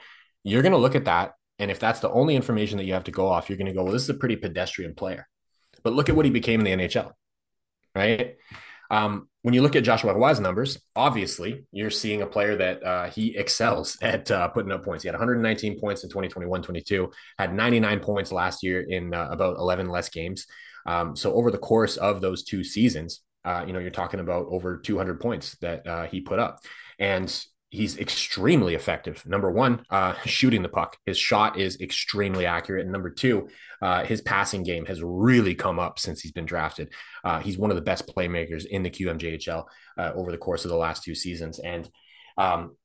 You're 0.43 0.61
going 0.61 0.73
to 0.73 0.77
look 0.77 0.95
at 0.95 1.05
that, 1.05 1.33
and 1.57 1.71
if 1.71 1.79
that's 1.79 1.99
the 1.99 2.11
only 2.11 2.35
information 2.35 2.77
that 2.77 2.85
you 2.85 2.93
have 2.93 3.05
to 3.05 3.11
go 3.11 3.27
off, 3.27 3.49
you're 3.49 3.57
going 3.57 3.67
to 3.67 3.73
go, 3.73 3.83
well, 3.83 3.93
this 3.93 4.03
is 4.03 4.09
a 4.09 4.13
pretty 4.13 4.35
pedestrian 4.35 4.93
player. 4.93 5.27
But 5.83 5.93
look 5.93 6.09
at 6.09 6.15
what 6.15 6.25
he 6.25 6.31
became 6.31 6.65
in 6.65 6.65
the 6.65 6.85
NHL, 6.85 7.11
right? 7.95 8.35
Um, 8.89 9.27
when 9.41 9.53
you 9.53 9.61
look 9.61 9.75
at 9.75 9.83
Joshua 9.83 10.13
Roy's 10.13 10.39
numbers, 10.39 10.79
obviously 10.95 11.63
you're 11.71 11.89
seeing 11.89 12.21
a 12.21 12.27
player 12.27 12.55
that 12.57 12.83
uh, 12.83 13.09
he 13.09 13.37
excels 13.37 13.97
at 14.01 14.29
uh, 14.31 14.47
putting 14.49 14.71
up 14.71 14.83
points. 14.83 15.03
He 15.03 15.07
had 15.07 15.15
119 15.15 15.79
points 15.79 16.03
in 16.03 16.09
2021 16.09 16.61
22, 16.61 17.11
had 17.37 17.53
99 17.53 17.99
points 17.99 18.31
last 18.31 18.63
year 18.63 18.81
in 18.81 19.13
uh, 19.13 19.29
about 19.31 19.57
11 19.57 19.87
less 19.87 20.09
games. 20.09 20.45
Um, 20.85 21.15
so 21.15 21.33
over 21.33 21.51
the 21.51 21.57
course 21.57 21.97
of 21.97 22.21
those 22.21 22.43
two 22.43 22.63
seasons, 22.63 23.21
uh, 23.45 23.63
you 23.65 23.73
know, 23.73 23.79
you're 23.79 23.91
talking 23.91 24.19
about 24.19 24.47
over 24.49 24.77
200 24.77 25.19
points 25.19 25.57
that 25.57 25.87
uh, 25.87 26.05
he 26.05 26.21
put 26.21 26.39
up. 26.39 26.59
And 26.97 27.29
he's 27.69 27.97
extremely 27.99 28.73
effective. 28.73 29.23
Number 29.25 29.51
one, 29.51 29.83
uh, 29.89 30.13
shooting 30.25 30.63
the 30.63 30.69
puck. 30.69 30.97
His 31.05 31.17
shot 31.17 31.59
is 31.59 31.79
extremely 31.81 32.45
accurate. 32.45 32.83
And 32.83 32.91
number 32.91 33.09
two, 33.09 33.49
uh, 33.81 34.03
his 34.03 34.21
passing 34.21 34.63
game 34.63 34.85
has 34.87 35.01
really 35.03 35.55
come 35.55 35.79
up 35.79 35.99
since 35.99 36.21
he's 36.21 36.31
been 36.31 36.45
drafted. 36.45 36.91
Uh, 37.23 37.39
he's 37.39 37.57
one 37.57 37.69
of 37.69 37.75
the 37.75 37.81
best 37.81 38.07
playmakers 38.07 38.65
in 38.65 38.83
the 38.83 38.89
QMJHL 38.89 39.65
uh, 39.97 40.11
over 40.15 40.31
the 40.31 40.37
course 40.37 40.65
of 40.65 40.69
the 40.69 40.77
last 40.77 41.03
two 41.03 41.15
seasons. 41.15 41.59
And 41.59 41.89
um, 42.37 42.75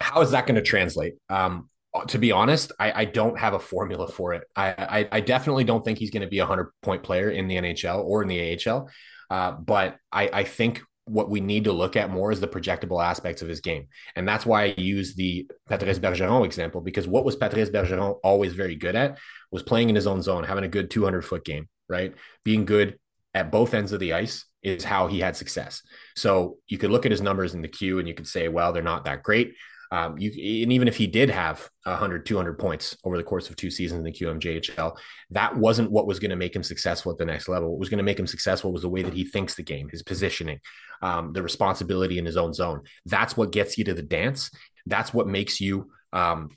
how 0.00 0.20
is 0.20 0.30
that 0.30 0.46
going 0.46 0.56
to 0.56 0.62
translate? 0.62 1.14
Um, 1.28 1.68
to 2.06 2.18
be 2.18 2.30
honest, 2.30 2.70
I, 2.78 2.92
I, 3.02 3.04
don't 3.04 3.36
have 3.36 3.52
a 3.52 3.58
formula 3.58 4.06
for 4.06 4.32
it. 4.34 4.44
I, 4.54 4.68
I, 4.78 5.08
I 5.10 5.20
definitely 5.20 5.64
don't 5.64 5.84
think 5.84 5.98
he's 5.98 6.10
going 6.10 6.22
to 6.22 6.28
be 6.28 6.38
a 6.38 6.46
hundred 6.46 6.70
point 6.82 7.02
player 7.02 7.28
in 7.30 7.48
the 7.48 7.56
NHL 7.56 8.04
or 8.04 8.22
in 8.22 8.28
the 8.28 8.56
AHL. 8.64 8.88
Uh, 9.28 9.52
but 9.52 9.96
I, 10.12 10.30
I 10.32 10.44
think 10.44 10.82
what 11.04 11.30
we 11.30 11.40
need 11.40 11.64
to 11.64 11.72
look 11.72 11.96
at 11.96 12.10
more 12.10 12.30
is 12.30 12.40
the 12.40 12.48
projectable 12.48 13.04
aspects 13.04 13.42
of 13.42 13.48
his 13.48 13.60
game. 13.60 13.88
And 14.14 14.28
that's 14.28 14.46
why 14.46 14.64
I 14.64 14.74
use 14.76 15.14
the 15.14 15.50
Patrice 15.68 15.98
Bergeron 15.98 16.44
example, 16.44 16.80
because 16.80 17.08
what 17.08 17.24
was 17.24 17.36
Patrice 17.36 17.70
Bergeron 17.70 18.18
always 18.22 18.52
very 18.52 18.76
good 18.76 18.94
at 18.94 19.18
was 19.50 19.62
playing 19.62 19.88
in 19.88 19.96
his 19.96 20.06
own 20.06 20.22
zone, 20.22 20.44
having 20.44 20.64
a 20.64 20.68
good 20.68 20.90
200 20.90 21.24
foot 21.24 21.44
game, 21.44 21.68
right? 21.88 22.14
Being 22.44 22.64
good 22.64 22.98
at 23.34 23.50
both 23.50 23.74
ends 23.74 23.92
of 23.92 24.00
the 24.00 24.12
ice 24.12 24.44
is 24.62 24.84
how 24.84 25.06
he 25.06 25.20
had 25.20 25.36
success. 25.36 25.82
So 26.16 26.58
you 26.68 26.78
could 26.78 26.90
look 26.90 27.06
at 27.06 27.12
his 27.12 27.22
numbers 27.22 27.54
in 27.54 27.62
the 27.62 27.68
queue 27.68 27.98
and 27.98 28.06
you 28.06 28.14
could 28.14 28.28
say, 28.28 28.48
well, 28.48 28.72
they're 28.72 28.82
not 28.82 29.04
that 29.06 29.22
great. 29.22 29.54
Um, 29.92 30.16
you 30.18 30.30
and 30.62 30.72
even 30.72 30.86
if 30.86 30.96
he 30.96 31.08
did 31.08 31.30
have 31.30 31.68
100, 31.82 32.24
200 32.24 32.58
points 32.58 32.96
over 33.04 33.16
the 33.16 33.24
course 33.24 33.50
of 33.50 33.56
two 33.56 33.70
seasons 33.70 33.98
in 33.98 34.04
the 34.04 34.12
QMJHL, 34.12 34.96
that 35.30 35.56
wasn't 35.56 35.90
what 35.90 36.06
was 36.06 36.20
going 36.20 36.30
to 36.30 36.36
make 36.36 36.54
him 36.54 36.62
successful 36.62 37.10
at 37.10 37.18
the 37.18 37.24
next 37.24 37.48
level. 37.48 37.70
What 37.70 37.80
was 37.80 37.88
going 37.88 37.98
to 37.98 38.04
make 38.04 38.18
him 38.18 38.26
successful 38.26 38.72
was 38.72 38.82
the 38.82 38.88
way 38.88 39.02
that 39.02 39.14
he 39.14 39.24
thinks 39.24 39.54
the 39.54 39.62
game, 39.62 39.88
his 39.88 40.02
positioning, 40.02 40.60
um, 41.02 41.32
the 41.32 41.42
responsibility 41.42 42.18
in 42.18 42.24
his 42.24 42.36
own 42.36 42.54
zone. 42.54 42.82
That's 43.04 43.36
what 43.36 43.52
gets 43.52 43.78
you 43.78 43.84
to 43.84 43.94
the 43.94 44.02
dance. 44.02 44.50
That's 44.86 45.12
what 45.12 45.26
makes 45.26 45.60
you, 45.60 45.90
um, 46.12 46.50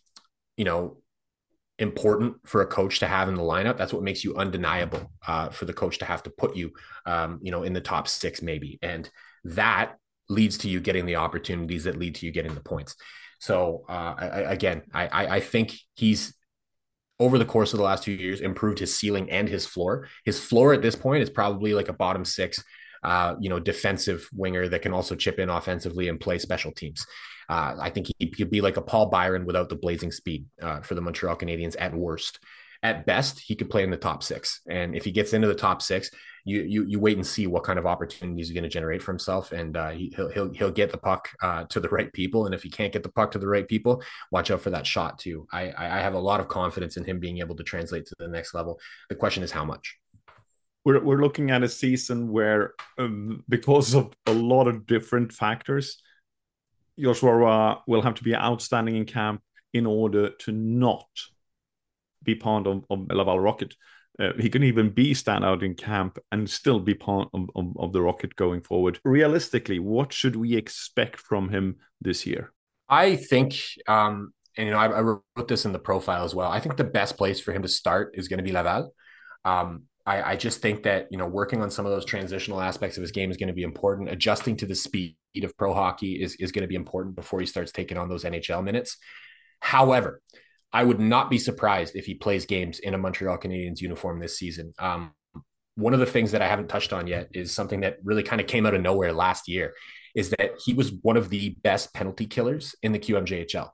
you 0.56 0.66
know, 0.66 0.98
important 1.80 2.36
for 2.46 2.62
a 2.62 2.68
coach 2.68 3.00
to 3.00 3.08
have 3.08 3.30
in 3.30 3.36
the 3.36 3.42
lineup. 3.42 3.78
That's 3.78 3.94
what 3.94 4.04
makes 4.04 4.24
you 4.24 4.36
undeniable 4.36 5.12
uh, 5.28 5.50
for 5.50 5.66
the 5.66 5.74
coach 5.74 5.98
to 6.00 6.06
have 6.06 6.22
to 6.24 6.30
put 6.30 6.56
you, 6.56 6.72
um, 7.08 7.40
you 7.42 7.52
know, 7.52 7.64
in 7.64 7.74
the 7.74 7.82
top 7.82 8.08
six 8.08 8.44
maybe, 8.44 8.78
and 8.84 9.10
that 9.46 9.98
leads 10.30 10.58
to 10.60 10.70
you 10.70 10.80
getting 10.80 11.06
the 11.06 11.18
opportunities 11.18 11.84
that 11.84 11.98
lead 11.98 12.16
to 12.16 12.26
you 12.26 12.32
getting 12.32 12.54
the 12.54 12.62
points. 12.62 12.96
So 13.44 13.84
uh, 13.90 14.16
I, 14.18 14.26
again, 14.54 14.84
I, 14.94 15.36
I 15.36 15.40
think 15.42 15.74
he's 15.96 16.34
over 17.20 17.38
the 17.38 17.44
course 17.44 17.74
of 17.74 17.78
the 17.78 17.84
last 17.84 18.04
two 18.04 18.14
years 18.14 18.40
improved 18.40 18.80
his 18.80 18.98
ceiling 18.98 19.30
and 19.30 19.50
his 19.50 19.66
floor. 19.66 20.08
His 20.24 20.40
floor 20.40 20.74
at 20.74 20.82
this 20.82 20.96
point 20.96 21.24
is 21.24 21.30
probably 21.30 21.74
like 21.74 21.90
a 21.90 21.94
bottom 21.94 22.24
six 22.24 22.64
uh, 23.04 23.36
you 23.42 23.50
know, 23.50 23.60
defensive 23.60 24.30
winger 24.34 24.70
that 24.70 24.82
can 24.82 24.94
also 24.94 25.14
chip 25.14 25.38
in 25.40 25.50
offensively 25.50 26.08
and 26.08 26.22
play 26.22 26.40
special 26.40 26.72
teams. 26.72 27.06
Uh, 27.50 27.76
I 27.78 27.90
think 27.90 28.08
he 28.18 28.30
could 28.30 28.50
be 28.50 28.62
like 28.62 28.78
a 28.78 28.82
Paul 28.82 29.08
Byron 29.08 29.46
without 29.46 29.68
the 29.68 29.76
blazing 29.76 30.14
speed 30.14 30.46
uh, 30.62 30.80
for 30.80 30.96
the 30.96 31.02
Montreal 31.02 31.36
Canadiens 31.36 31.76
at 31.78 31.94
worst. 31.94 32.40
At 32.82 33.06
best, 33.06 33.42
he 33.42 33.56
could 33.56 33.70
play 33.70 33.84
in 33.84 33.92
the 33.92 33.98
top 33.98 34.24
six, 34.24 34.62
and 34.70 34.96
if 34.96 35.04
he 35.04 35.12
gets 35.12 35.34
into 35.34 35.50
the 35.50 35.54
top 35.54 35.82
six, 35.82 36.10
you 36.46 36.62
you 36.64 36.84
you 36.84 37.00
wait 37.00 37.16
and 37.18 37.26
see 37.26 37.48
what 37.48 37.64
kind 37.64 37.80
of 37.80 37.86
opportunities 37.86 38.48
he's 38.48 38.54
going 38.54 38.64
to 38.64 38.70
generate 38.70 39.02
for 39.02 39.12
himself, 39.12 39.52
and 39.52 39.78
uh, 39.78 39.92
he, 39.92 40.14
will 40.18 40.30
he'll 40.30 40.54
he'll 40.54 40.72
get 40.72 40.92
the 40.92 40.98
puck 40.98 41.30
uh, 41.42 41.64
to 41.66 41.80
the 41.80 41.90
right 41.90 42.12
people. 42.12 42.46
And 42.46 42.54
if 42.54 42.64
he 42.64 42.70
can't 42.70 42.92
get 42.92 43.04
the 43.04 43.12
puck 43.12 43.32
to 43.32 43.40
the 43.40 43.48
right 43.48 43.68
people, 43.68 44.04
watch 44.32 44.52
out 44.52 44.62
for 44.62 44.70
that 44.72 44.86
shot 44.86 45.20
too. 45.20 45.48
I 45.52 45.74
I 45.78 46.00
have 46.00 46.16
a 46.16 46.20
lot 46.20 46.40
of 46.40 46.48
confidence 46.50 46.98
in 46.98 47.06
him 47.06 47.20
being 47.20 47.40
able 47.40 47.56
to 47.56 47.64
translate 47.64 48.06
to 48.08 48.16
the 48.20 48.28
next 48.28 48.54
level. 48.54 48.80
The 49.10 49.16
question 49.16 49.44
is 49.44 49.52
how 49.52 49.64
much. 49.64 49.98
We're 50.84 51.02
we're 51.02 51.22
looking 51.22 51.50
at 51.52 51.64
a 51.64 51.70
season 51.70 52.30
where, 52.30 52.74
um, 52.98 53.44
because 53.48 53.94
of 53.94 54.14
a 54.26 54.34
lot 54.34 54.68
of 54.68 54.86
different 54.86 55.32
factors, 55.32 56.02
Joshua 57.00 57.82
will 57.88 58.02
have 58.02 58.16
to 58.16 58.24
be 58.24 58.36
outstanding 58.36 58.98
in 58.98 59.06
camp 59.06 59.42
in 59.74 59.86
order 59.86 60.30
to 60.30 60.52
not 60.52 61.08
be 62.22 62.36
part 62.36 62.68
of, 62.68 62.84
of 62.90 63.08
Laval 63.10 63.40
Rocket. 63.40 63.76
Uh, 64.20 64.34
he 64.40 64.50
can 64.50 64.64
even 64.64 64.90
be 64.90 65.14
standout 65.14 65.64
in 65.64 65.74
camp 65.74 66.20
and 66.32 66.48
still 66.48 66.80
be 66.80 66.94
part 66.94 67.30
of, 67.34 67.50
of, 67.56 67.74
of, 67.78 67.94
the 67.94 68.02
Rocket 68.02 68.36
going 68.36 68.62
forward. 68.62 69.00
Realistically, 69.04 69.80
what 69.80 70.14
should 70.14 70.36
we 70.36 70.56
expect 70.56 71.20
from 71.20 71.50
him 71.50 71.78
this 72.00 72.26
year? 72.26 72.54
I 72.88 73.16
think, 73.16 73.56
um, 73.88 74.34
and 74.56 74.68
you 74.68 74.74
know, 74.74 74.78
I, 74.78 74.86
I, 74.86 75.02
wrote 75.02 75.48
this 75.48 75.66
in 75.66 75.72
the 75.72 75.80
profile 75.80 76.24
as 76.24 76.36
well. 76.36 76.52
I 76.52 76.60
think 76.60 76.78
the 76.78 76.84
best 76.84 77.18
place 77.18 77.40
for 77.40 77.54
him 77.54 77.64
to 77.64 77.68
start 77.68 78.12
is 78.14 78.28
going 78.28 78.38
to 78.38 78.44
be 78.44 78.52
Laval. 78.52 78.94
Um, 79.46 79.84
I, 80.06 80.34
I, 80.34 80.36
just 80.36 80.62
think 80.62 80.84
that 80.84 81.08
you 81.10 81.18
know 81.18 81.26
working 81.26 81.62
on 81.62 81.72
some 81.72 81.86
of 81.86 81.92
those 81.92 82.06
transitional 82.06 82.62
aspects 82.62 82.98
of 82.98 83.02
his 83.02 83.12
game 83.12 83.32
is 83.32 83.38
going 83.38 83.48
to 83.48 83.54
be 83.54 83.64
important. 83.64 84.10
Adjusting 84.10 84.58
to 84.58 84.66
the 84.66 84.76
speed 84.76 85.16
of 85.42 85.58
pro 85.58 85.74
hockey 85.74 86.22
is 86.22 86.36
is 86.36 86.52
going 86.52 86.62
to 86.62 86.68
be 86.68 86.76
important 86.76 87.16
before 87.16 87.40
he 87.40 87.46
starts 87.46 87.72
taking 87.72 87.98
on 87.98 88.10
those 88.10 88.26
NHL 88.26 88.64
minutes. 88.64 88.98
However, 89.60 90.22
I 90.74 90.84
would 90.84 91.00
not 91.00 91.30
be 91.30 91.38
surprised 91.38 91.96
if 91.96 92.06
he 92.06 92.16
plays 92.16 92.48
games 92.48 92.80
in 92.80 92.96
a 92.96 92.98
Montreal 92.98 93.38
Canadiens 93.38 93.80
uniform 93.80 94.20
this 94.20 94.38
season. 94.38 94.74
Um, 94.80 95.14
one 95.76 95.94
of 95.94 96.00
the 96.00 96.06
things 96.08 96.32
that 96.32 96.42
I 96.42 96.48
haven't 96.48 96.68
touched 96.68 96.94
on 96.94 97.08
yet 97.08 97.30
is 97.34 97.52
something 97.52 97.82
that 97.82 97.98
really 98.04 98.24
kind 98.24 98.42
of 98.42 98.48
came 98.48 98.66
out 98.66 98.74
of 98.74 98.82
nowhere 98.82 99.14
last 99.14 99.48
year 99.48 99.74
is 100.16 100.32
that 100.32 100.52
he 100.64 100.74
was 100.74 100.92
one 101.02 101.18
of 101.18 101.30
the 101.30 101.50
best 101.64 101.94
penalty 101.94 102.26
killers 102.26 102.76
in 102.82 102.92
the 102.92 103.00
QMJHL. 103.00 103.70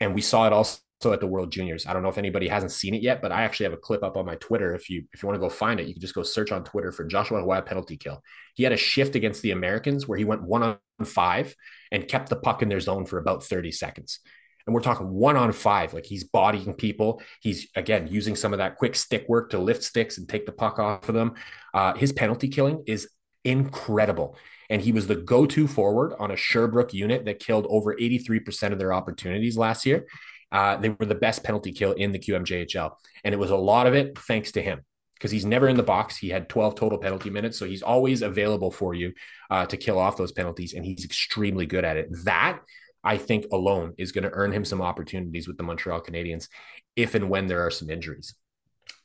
And 0.00 0.14
we 0.14 0.20
saw 0.20 0.46
it 0.46 0.52
also 0.52 0.80
at 1.12 1.20
the 1.20 1.26
World 1.26 1.52
Juniors. 1.52 1.86
I 1.86 1.92
don't 1.92 2.02
know 2.02 2.08
if 2.08 2.18
anybody 2.18 2.48
hasn't 2.48 2.72
seen 2.72 2.94
it 2.94 3.02
yet, 3.02 3.20
but 3.20 3.32
I 3.32 3.42
actually 3.42 3.64
have 3.64 3.72
a 3.72 3.78
clip 3.78 4.02
up 4.02 4.16
on 4.16 4.26
my 4.26 4.34
Twitter. 4.36 4.74
If 4.74 4.90
you 4.90 5.04
if 5.12 5.22
you 5.22 5.28
want 5.28 5.36
to 5.36 5.40
go 5.40 5.48
find 5.48 5.78
it, 5.78 5.86
you 5.86 5.94
can 5.94 6.00
just 6.00 6.14
go 6.14 6.24
search 6.24 6.50
on 6.50 6.64
Twitter 6.64 6.90
for 6.90 7.04
Joshua 7.04 7.44
Roy 7.44 7.60
penalty 7.60 7.96
kill. 7.96 8.22
He 8.54 8.64
had 8.64 8.72
a 8.72 8.76
shift 8.76 9.14
against 9.14 9.42
the 9.42 9.52
Americans 9.52 10.08
where 10.08 10.18
he 10.18 10.24
went 10.24 10.42
one 10.42 10.62
on 10.62 10.78
five 11.04 11.54
and 11.92 12.08
kept 12.08 12.28
the 12.28 12.36
puck 12.36 12.62
in 12.62 12.68
their 12.68 12.80
zone 12.80 13.06
for 13.06 13.18
about 13.18 13.44
30 13.44 13.70
seconds 13.70 14.20
and 14.68 14.74
we're 14.74 14.82
talking 14.82 15.08
one 15.08 15.34
on 15.34 15.50
five. 15.52 15.94
Like 15.94 16.04
he's 16.04 16.24
bodying 16.24 16.74
people. 16.74 17.22
He's 17.40 17.68
again 17.74 18.06
using 18.06 18.36
some 18.36 18.52
of 18.52 18.58
that 18.58 18.76
quick 18.76 18.94
stick 18.94 19.24
work 19.26 19.48
to 19.50 19.58
lift 19.58 19.82
sticks 19.82 20.18
and 20.18 20.28
take 20.28 20.44
the 20.44 20.52
puck 20.52 20.78
off 20.78 21.08
of 21.08 21.14
them. 21.14 21.36
Uh, 21.72 21.94
his 21.94 22.12
penalty 22.12 22.48
killing 22.48 22.84
is 22.86 23.08
incredible. 23.46 24.36
And 24.68 24.82
he 24.82 24.92
was 24.92 25.06
the 25.06 25.16
go 25.16 25.46
to 25.46 25.66
forward 25.66 26.12
on 26.18 26.30
a 26.30 26.36
Sherbrooke 26.36 26.92
unit 26.92 27.24
that 27.24 27.38
killed 27.38 27.66
over 27.70 27.94
83% 27.94 28.72
of 28.72 28.78
their 28.78 28.92
opportunities 28.92 29.56
last 29.56 29.86
year. 29.86 30.06
Uh, 30.52 30.76
they 30.76 30.90
were 30.90 31.06
the 31.06 31.14
best 31.14 31.42
penalty 31.44 31.72
kill 31.72 31.92
in 31.92 32.12
the 32.12 32.18
QMJHL. 32.18 32.90
And 33.24 33.32
it 33.32 33.38
was 33.38 33.50
a 33.50 33.56
lot 33.56 33.86
of 33.86 33.94
it 33.94 34.18
thanks 34.18 34.52
to 34.52 34.60
him 34.60 34.82
because 35.14 35.30
he's 35.30 35.46
never 35.46 35.66
in 35.66 35.78
the 35.78 35.82
box. 35.82 36.18
He 36.18 36.28
had 36.28 36.50
12 36.50 36.74
total 36.74 36.98
penalty 36.98 37.30
minutes. 37.30 37.58
So 37.58 37.64
he's 37.64 37.82
always 37.82 38.20
available 38.20 38.70
for 38.70 38.92
you 38.92 39.14
uh, 39.48 39.64
to 39.64 39.78
kill 39.78 39.98
off 39.98 40.18
those 40.18 40.32
penalties. 40.32 40.74
And 40.74 40.84
he's 40.84 41.06
extremely 41.06 41.64
good 41.64 41.86
at 41.86 41.96
it. 41.96 42.08
That 42.24 42.60
I 43.08 43.16
think 43.16 43.46
alone 43.52 43.94
is 43.96 44.12
going 44.12 44.24
to 44.24 44.30
earn 44.30 44.52
him 44.52 44.66
some 44.66 44.82
opportunities 44.82 45.48
with 45.48 45.56
the 45.56 45.62
Montreal 45.62 46.02
Canadiens 46.02 46.48
if 46.94 47.14
and 47.14 47.30
when 47.30 47.46
there 47.46 47.64
are 47.64 47.70
some 47.70 47.88
injuries. 47.88 48.34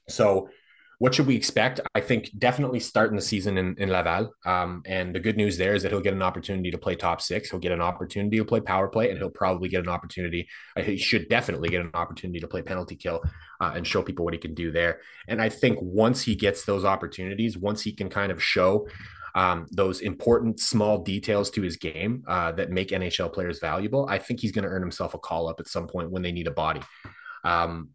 So, 0.10 0.50
what 1.00 1.16
should 1.16 1.26
we 1.26 1.38
expect? 1.38 1.80
I 1.96 2.02
think 2.02 2.30
definitely 2.38 2.80
starting 2.80 3.16
the 3.16 3.22
season 3.22 3.58
in, 3.58 3.76
in 3.78 3.90
Laval. 3.90 4.32
Um, 4.46 4.84
and 4.86 5.16
the 5.16 5.20
good 5.20 5.38
news 5.38 5.58
there 5.58 5.74
is 5.74 5.84
that 5.84 5.92
he'll 5.92 6.02
get 6.02 6.14
an 6.14 6.22
opportunity 6.22 6.70
to 6.72 6.78
play 6.78 6.96
top 6.96 7.22
six. 7.22 7.50
He'll 7.50 7.60
get 7.60 7.72
an 7.72 7.82
opportunity 7.82 8.38
to 8.38 8.46
play 8.46 8.60
power 8.60 8.90
play, 8.90 9.10
and 9.10 9.18
he'll 9.18 9.30
probably 9.30 9.70
get 9.70 9.84
an 9.84 9.90
opportunity. 9.90 10.48
Uh, 10.78 10.82
he 10.82 10.98
should 10.98 11.30
definitely 11.30 11.70
get 11.70 11.82
an 11.82 11.92
opportunity 11.94 12.42
to 12.42 12.48
play 12.48 12.62
penalty 12.62 12.98
kill 12.98 13.22
uh, 13.62 13.72
and 13.76 13.88
show 13.88 14.02
people 14.02 14.26
what 14.26 14.34
he 14.34 14.40
can 14.40 14.54
do 14.54 14.70
there. 14.70 15.00
And 15.30 15.42
I 15.42 15.48
think 15.48 15.80
once 15.82 16.22
he 16.22 16.36
gets 16.36 16.66
those 16.66 16.84
opportunities, 16.84 17.58
once 17.58 17.82
he 17.82 17.94
can 17.94 18.10
kind 18.10 18.32
of 18.34 18.44
show 18.44 18.88
um, 19.36 19.68
those 19.72 20.02
important 20.02 20.60
small 20.60 21.00
details 21.00 21.50
to 21.52 21.62
his 21.62 21.78
game 21.78 22.24
uh, 22.28 22.52
that 22.54 22.70
make 22.70 22.90
NHL 22.90 23.34
players 23.34 23.60
valuable, 23.60 24.06
I 24.10 24.20
think 24.20 24.40
he's 24.40 24.52
going 24.52 24.64
to 24.64 24.70
earn 24.70 24.82
himself 24.82 25.14
a 25.14 25.20
call 25.20 25.48
up 25.48 25.60
at 25.60 25.68
some 25.68 25.88
point 25.88 26.12
when 26.12 26.22
they 26.22 26.32
need 26.32 26.48
a 26.48 26.52
body. 26.52 26.82
Um, 27.44 27.90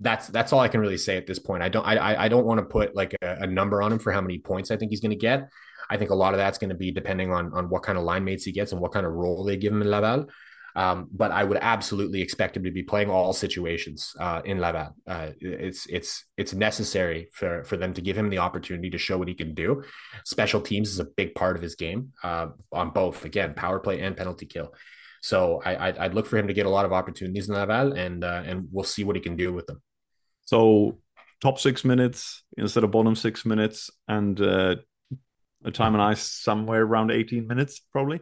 that's 0.00 0.28
that's 0.28 0.52
all 0.52 0.60
I 0.60 0.68
can 0.68 0.80
really 0.80 0.98
say 0.98 1.16
at 1.16 1.26
this 1.26 1.38
point. 1.38 1.62
I 1.62 1.68
don't 1.68 1.84
I 1.84 2.24
I 2.24 2.28
don't 2.28 2.46
want 2.46 2.58
to 2.58 2.64
put 2.64 2.94
like 2.94 3.14
a, 3.22 3.38
a 3.40 3.46
number 3.46 3.82
on 3.82 3.92
him 3.92 3.98
for 3.98 4.12
how 4.12 4.20
many 4.20 4.38
points 4.38 4.70
I 4.70 4.76
think 4.76 4.90
he's 4.90 5.00
going 5.00 5.10
to 5.10 5.16
get. 5.16 5.48
I 5.90 5.96
think 5.96 6.10
a 6.10 6.14
lot 6.14 6.32
of 6.32 6.38
that's 6.38 6.56
going 6.56 6.70
to 6.70 6.76
be 6.76 6.90
depending 6.90 7.32
on 7.32 7.52
on 7.52 7.68
what 7.68 7.82
kind 7.82 7.98
of 7.98 8.04
line 8.04 8.24
mates 8.24 8.44
he 8.44 8.52
gets 8.52 8.72
and 8.72 8.80
what 8.80 8.92
kind 8.92 9.04
of 9.04 9.12
role 9.12 9.44
they 9.44 9.56
give 9.56 9.72
him 9.72 9.82
in 9.82 9.90
Laval. 9.90 10.26
Um, 10.76 11.08
but 11.12 11.30
I 11.32 11.44
would 11.44 11.58
absolutely 11.60 12.22
expect 12.22 12.56
him 12.56 12.64
to 12.64 12.70
be 12.70 12.82
playing 12.82 13.10
all 13.10 13.32
situations 13.32 14.14
uh, 14.18 14.42
in 14.44 14.60
Laval. 14.60 14.94
Uh, 15.06 15.30
it's 15.40 15.86
it's 15.86 16.24
it's 16.36 16.54
necessary 16.54 17.28
for 17.32 17.64
for 17.64 17.76
them 17.76 17.92
to 17.94 18.00
give 18.00 18.16
him 18.16 18.30
the 18.30 18.38
opportunity 18.38 18.90
to 18.90 18.98
show 18.98 19.18
what 19.18 19.28
he 19.28 19.34
can 19.34 19.54
do. 19.54 19.82
Special 20.24 20.60
teams 20.60 20.90
is 20.90 21.00
a 21.00 21.04
big 21.04 21.34
part 21.34 21.56
of 21.56 21.62
his 21.62 21.74
game 21.74 22.12
uh, 22.22 22.48
on 22.72 22.90
both 22.90 23.24
again 23.24 23.54
power 23.54 23.80
play 23.80 24.00
and 24.00 24.16
penalty 24.16 24.46
kill. 24.46 24.72
So 25.22 25.60
I, 25.64 25.88
I'd, 25.88 25.98
I'd, 25.98 26.14
look 26.14 26.26
for 26.26 26.38
him 26.38 26.46
to 26.46 26.54
get 26.54 26.64
a 26.66 26.70
lot 26.70 26.86
of 26.86 26.92
opportunities 26.92 27.48
in 27.48 27.54
Laval, 27.54 27.92
and 27.92 28.24
uh, 28.24 28.42
and 28.46 28.68
we'll 28.72 28.84
see 28.84 29.04
what 29.04 29.16
he 29.16 29.22
can 29.22 29.36
do 29.36 29.52
with 29.52 29.66
them. 29.66 29.82
So 30.46 30.98
top 31.40 31.58
six 31.58 31.84
minutes 31.84 32.42
instead 32.56 32.84
of 32.84 32.90
bottom 32.90 33.14
six 33.14 33.44
minutes, 33.44 33.90
and 34.08 34.40
uh, 34.40 34.76
a 35.64 35.70
time 35.70 35.94
on 35.94 36.00
ice 36.00 36.22
somewhere 36.22 36.82
around 36.82 37.10
eighteen 37.10 37.46
minutes, 37.46 37.82
probably. 37.92 38.20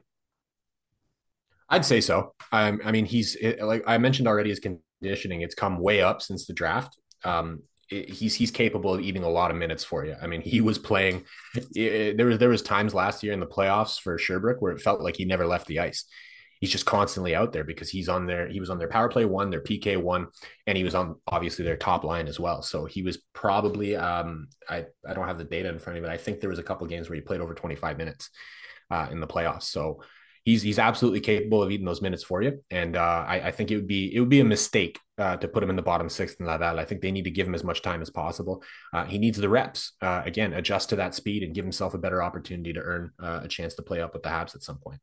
I'd 1.68 1.84
say 1.84 2.00
so. 2.00 2.34
Um, 2.52 2.80
I 2.84 2.92
mean, 2.92 3.04
he's 3.04 3.36
like 3.60 3.84
I 3.86 3.98
mentioned 3.98 4.28
already, 4.28 4.50
his 4.50 4.60
conditioning 4.60 5.42
it's 5.42 5.54
come 5.54 5.78
way 5.78 6.00
up 6.00 6.22
since 6.22 6.46
the 6.46 6.54
draft. 6.54 6.96
Um, 7.24 7.62
he's 7.88 8.34
he's 8.34 8.50
capable 8.50 8.94
of 8.94 9.00
eating 9.00 9.24
a 9.24 9.28
lot 9.28 9.50
of 9.50 9.56
minutes 9.56 9.84
for 9.84 10.04
you. 10.04 10.14
I 10.20 10.26
mean, 10.26 10.40
he 10.40 10.60
was 10.60 10.78
playing. 10.78 11.24
It, 11.74 12.16
there 12.16 12.26
was 12.26 12.38
there 12.38 12.48
was 12.48 12.62
times 12.62 12.94
last 12.94 13.22
year 13.22 13.32
in 13.32 13.40
the 13.40 13.46
playoffs 13.46 14.00
for 14.00 14.18
Sherbrooke 14.18 14.60
where 14.60 14.72
it 14.72 14.80
felt 14.80 15.00
like 15.00 15.16
he 15.16 15.24
never 15.24 15.46
left 15.46 15.66
the 15.66 15.80
ice. 15.80 16.04
He's 16.60 16.72
just 16.72 16.86
constantly 16.86 17.36
out 17.36 17.52
there 17.52 17.62
because 17.62 17.88
he's 17.88 18.08
on 18.08 18.26
their 18.26 18.48
he 18.48 18.60
was 18.60 18.70
on 18.70 18.78
their 18.78 18.88
power 18.88 19.08
play 19.08 19.24
one, 19.24 19.50
their 19.50 19.62
PK 19.62 19.96
one, 19.96 20.26
and 20.66 20.76
he 20.76 20.84
was 20.84 20.94
on 20.94 21.16
obviously 21.26 21.64
their 21.64 21.76
top 21.76 22.02
line 22.02 22.26
as 22.26 22.40
well. 22.40 22.62
So 22.62 22.84
he 22.84 23.02
was 23.02 23.18
probably 23.32 23.94
um, 23.96 24.48
I 24.68 24.86
I 25.06 25.14
don't 25.14 25.28
have 25.28 25.38
the 25.38 25.44
data 25.44 25.68
in 25.68 25.78
front 25.78 25.96
of 25.96 26.02
me, 26.02 26.08
but 26.08 26.12
I 26.12 26.18
think 26.18 26.40
there 26.40 26.50
was 26.50 26.58
a 26.58 26.64
couple 26.64 26.86
games 26.88 27.08
where 27.08 27.16
he 27.16 27.22
played 27.22 27.40
over 27.40 27.54
25 27.54 27.96
minutes 27.96 28.30
uh, 28.90 29.06
in 29.10 29.20
the 29.20 29.26
playoffs. 29.26 29.64
So 29.64 30.02
he's 30.48 30.62
he's 30.62 30.78
absolutely 30.78 31.20
capable 31.20 31.62
of 31.62 31.70
eating 31.70 31.84
those 31.84 32.00
minutes 32.00 32.24
for 32.24 32.40
you. 32.40 32.58
And 32.70 32.96
uh, 32.96 33.24
I, 33.28 33.48
I, 33.48 33.50
think 33.50 33.70
it 33.70 33.76
would 33.76 33.86
be 33.86 34.14
it 34.14 34.18
would 34.18 34.30
be 34.30 34.40
a 34.40 34.44
mistake 34.44 34.98
uh, 35.18 35.36
to 35.36 35.46
put 35.46 35.62
him 35.62 35.68
in 35.68 35.76
the 35.76 35.82
bottom 35.82 36.08
sixth 36.08 36.40
in 36.40 36.46
Laval. 36.46 36.80
I 36.80 36.86
think 36.86 37.02
they 37.02 37.12
need 37.12 37.24
to 37.24 37.30
give 37.30 37.46
him 37.46 37.54
as 37.54 37.64
much 37.64 37.82
time 37.82 38.00
as 38.00 38.08
possible. 38.08 38.62
Uh, 38.94 39.04
he 39.04 39.18
needs 39.18 39.36
the 39.36 39.48
reps. 39.48 39.92
Uh, 40.00 40.22
again, 40.24 40.54
adjust 40.54 40.88
to 40.88 40.96
that 40.96 41.14
speed 41.14 41.42
and 41.42 41.54
give 41.54 41.66
himself 41.66 41.92
a 41.92 41.98
better 41.98 42.22
opportunity 42.22 42.72
to 42.72 42.80
earn 42.80 43.10
uh, 43.22 43.40
a 43.42 43.48
chance 43.48 43.74
to 43.74 43.82
play 43.82 44.00
up 44.00 44.14
with 44.14 44.22
the 44.22 44.30
Habs 44.30 44.54
at 44.54 44.62
some 44.62 44.78
point. 44.78 45.00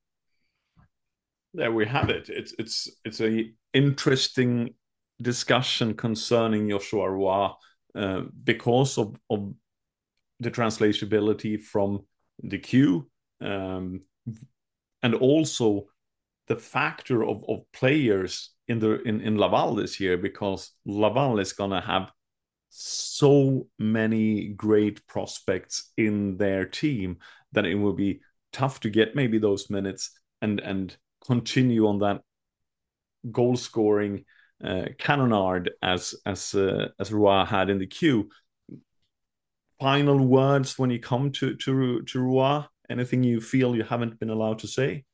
There 1.54 1.72
we 1.72 1.86
have 1.86 2.10
it. 2.10 2.28
It's 2.28 2.56
it's 2.58 2.90
it's 3.06 3.22
a 3.22 3.52
interesting 3.72 4.74
discussion 5.22 5.94
concerning 5.94 6.70
Joshua 6.70 7.08
Roy 7.08 7.50
uh, 7.94 8.22
because 8.44 8.98
of, 8.98 9.16
of 9.30 9.54
the 10.40 10.50
translatability 10.50 11.62
from 11.62 12.04
the 12.42 12.58
Q. 12.58 13.10
Um, 13.42 14.02
and 15.06 15.14
also 15.14 15.86
the 16.48 16.56
factor 16.56 17.24
of, 17.24 17.44
of 17.48 17.60
players 17.72 18.50
in 18.68 18.80
the 18.80 19.00
in, 19.04 19.22
in 19.22 19.38
Laval 19.38 19.76
this 19.76 20.00
year 20.00 20.18
because 20.18 20.72
Laval 20.84 21.40
is 21.40 21.54
gonna 21.54 21.80
have 21.80 22.12
so 22.70 23.68
many 23.78 24.48
great 24.48 25.06
prospects 25.06 25.92
in 25.96 26.38
their 26.38 26.66
team 26.66 27.18
that 27.52 27.68
it 27.68 27.76
will 27.76 27.94
be 27.94 28.22
tough 28.52 28.80
to 28.80 28.90
get 28.90 29.16
maybe 29.16 29.38
those 29.38 29.70
minutes 29.70 30.10
and 30.42 30.60
and 30.60 30.98
continue 31.24 31.88
on 31.88 32.00
that 32.00 32.22
goal 33.32 33.56
scoring 33.56 34.26
uh, 34.64 34.86
as 35.84 36.16
as 36.26 36.56
uh, 36.56 36.88
as 37.00 37.14
Roy 37.14 37.46
had 37.46 37.70
in 37.70 37.78
the 37.78 37.86
queue. 37.86 38.30
Final 39.80 40.26
words 40.26 40.80
when 40.80 40.90
you 40.90 41.00
come 41.00 41.32
to 41.34 41.56
to 41.58 42.02
to 42.02 42.20
Roy 42.20 42.66
Anything 42.90 43.24
you 43.24 43.42
feel 43.42 43.76
you 43.76 43.84
haven't 43.84 44.20
been 44.20 44.30
allowed 44.30 44.60
to 44.60 44.68
say? 44.68 45.06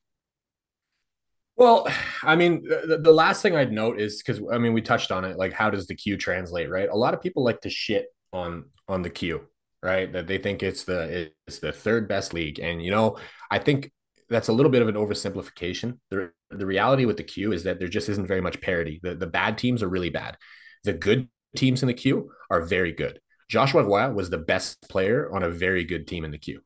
Well, 1.56 1.88
I 2.24 2.36
mean, 2.36 2.64
the, 2.64 3.00
the 3.02 3.12
last 3.12 3.42
thing 3.42 3.56
I'd 3.56 3.72
note 3.72 4.00
is 4.00 4.22
because 4.22 4.42
I 4.52 4.58
mean 4.58 4.74
we 4.74 4.82
touched 4.82 5.12
on 5.12 5.26
it. 5.26 5.38
Like, 5.38 5.54
how 5.54 5.70
does 5.70 5.88
the 5.88 5.96
Q 5.96 6.18
translate? 6.18 6.70
Right? 6.70 6.90
A 6.90 6.96
lot 6.96 7.14
of 7.14 7.22
people 7.22 7.44
like 7.44 7.62
to 7.62 7.70
shit 7.70 8.08
on 8.34 8.66
on 8.88 9.02
the 9.02 9.10
Q, 9.10 9.42
right? 9.84 10.12
That 10.12 10.28
they 10.28 10.38
think 10.38 10.64
it's 10.64 10.86
the 10.86 11.32
it's 11.46 11.60
the 11.60 11.72
third 11.72 12.08
best 12.08 12.34
league, 12.34 12.60
and 12.60 12.84
you 12.84 12.92
know, 12.92 13.18
I 13.50 13.60
think 13.60 13.92
that's 14.30 14.48
a 14.48 14.54
little 14.54 14.72
bit 14.72 14.82
of 14.82 14.88
an 14.88 14.96
oversimplification. 14.96 16.00
The 16.10 16.32
the 16.50 16.66
reality 16.66 17.06
with 17.06 17.18
the 17.18 17.24
Q 17.24 17.52
is 17.52 17.64
that 17.64 17.80
there 17.80 17.88
just 17.88 18.10
isn't 18.10 18.28
very 18.28 18.42
much 18.42 18.62
parity. 18.62 19.00
The 19.04 19.16
the 19.16 19.28
bad 19.28 19.58
teams 19.58 19.84
are 19.84 19.90
really 19.90 20.10
bad. 20.10 20.38
The 20.84 20.94
good 20.94 21.30
teams 21.56 21.84
in 21.84 21.88
the 21.88 21.94
Q 21.94 22.32
are 22.50 22.62
very 22.62 22.92
good. 22.94 23.20
Joshua 23.50 23.84
Roy 23.84 24.10
was 24.12 24.30
the 24.30 24.38
best 24.38 24.82
player 24.90 25.30
on 25.32 25.44
a 25.44 25.50
very 25.50 25.84
good 25.84 26.08
team 26.08 26.24
in 26.24 26.32
the 26.32 26.38
Q. 26.38 26.62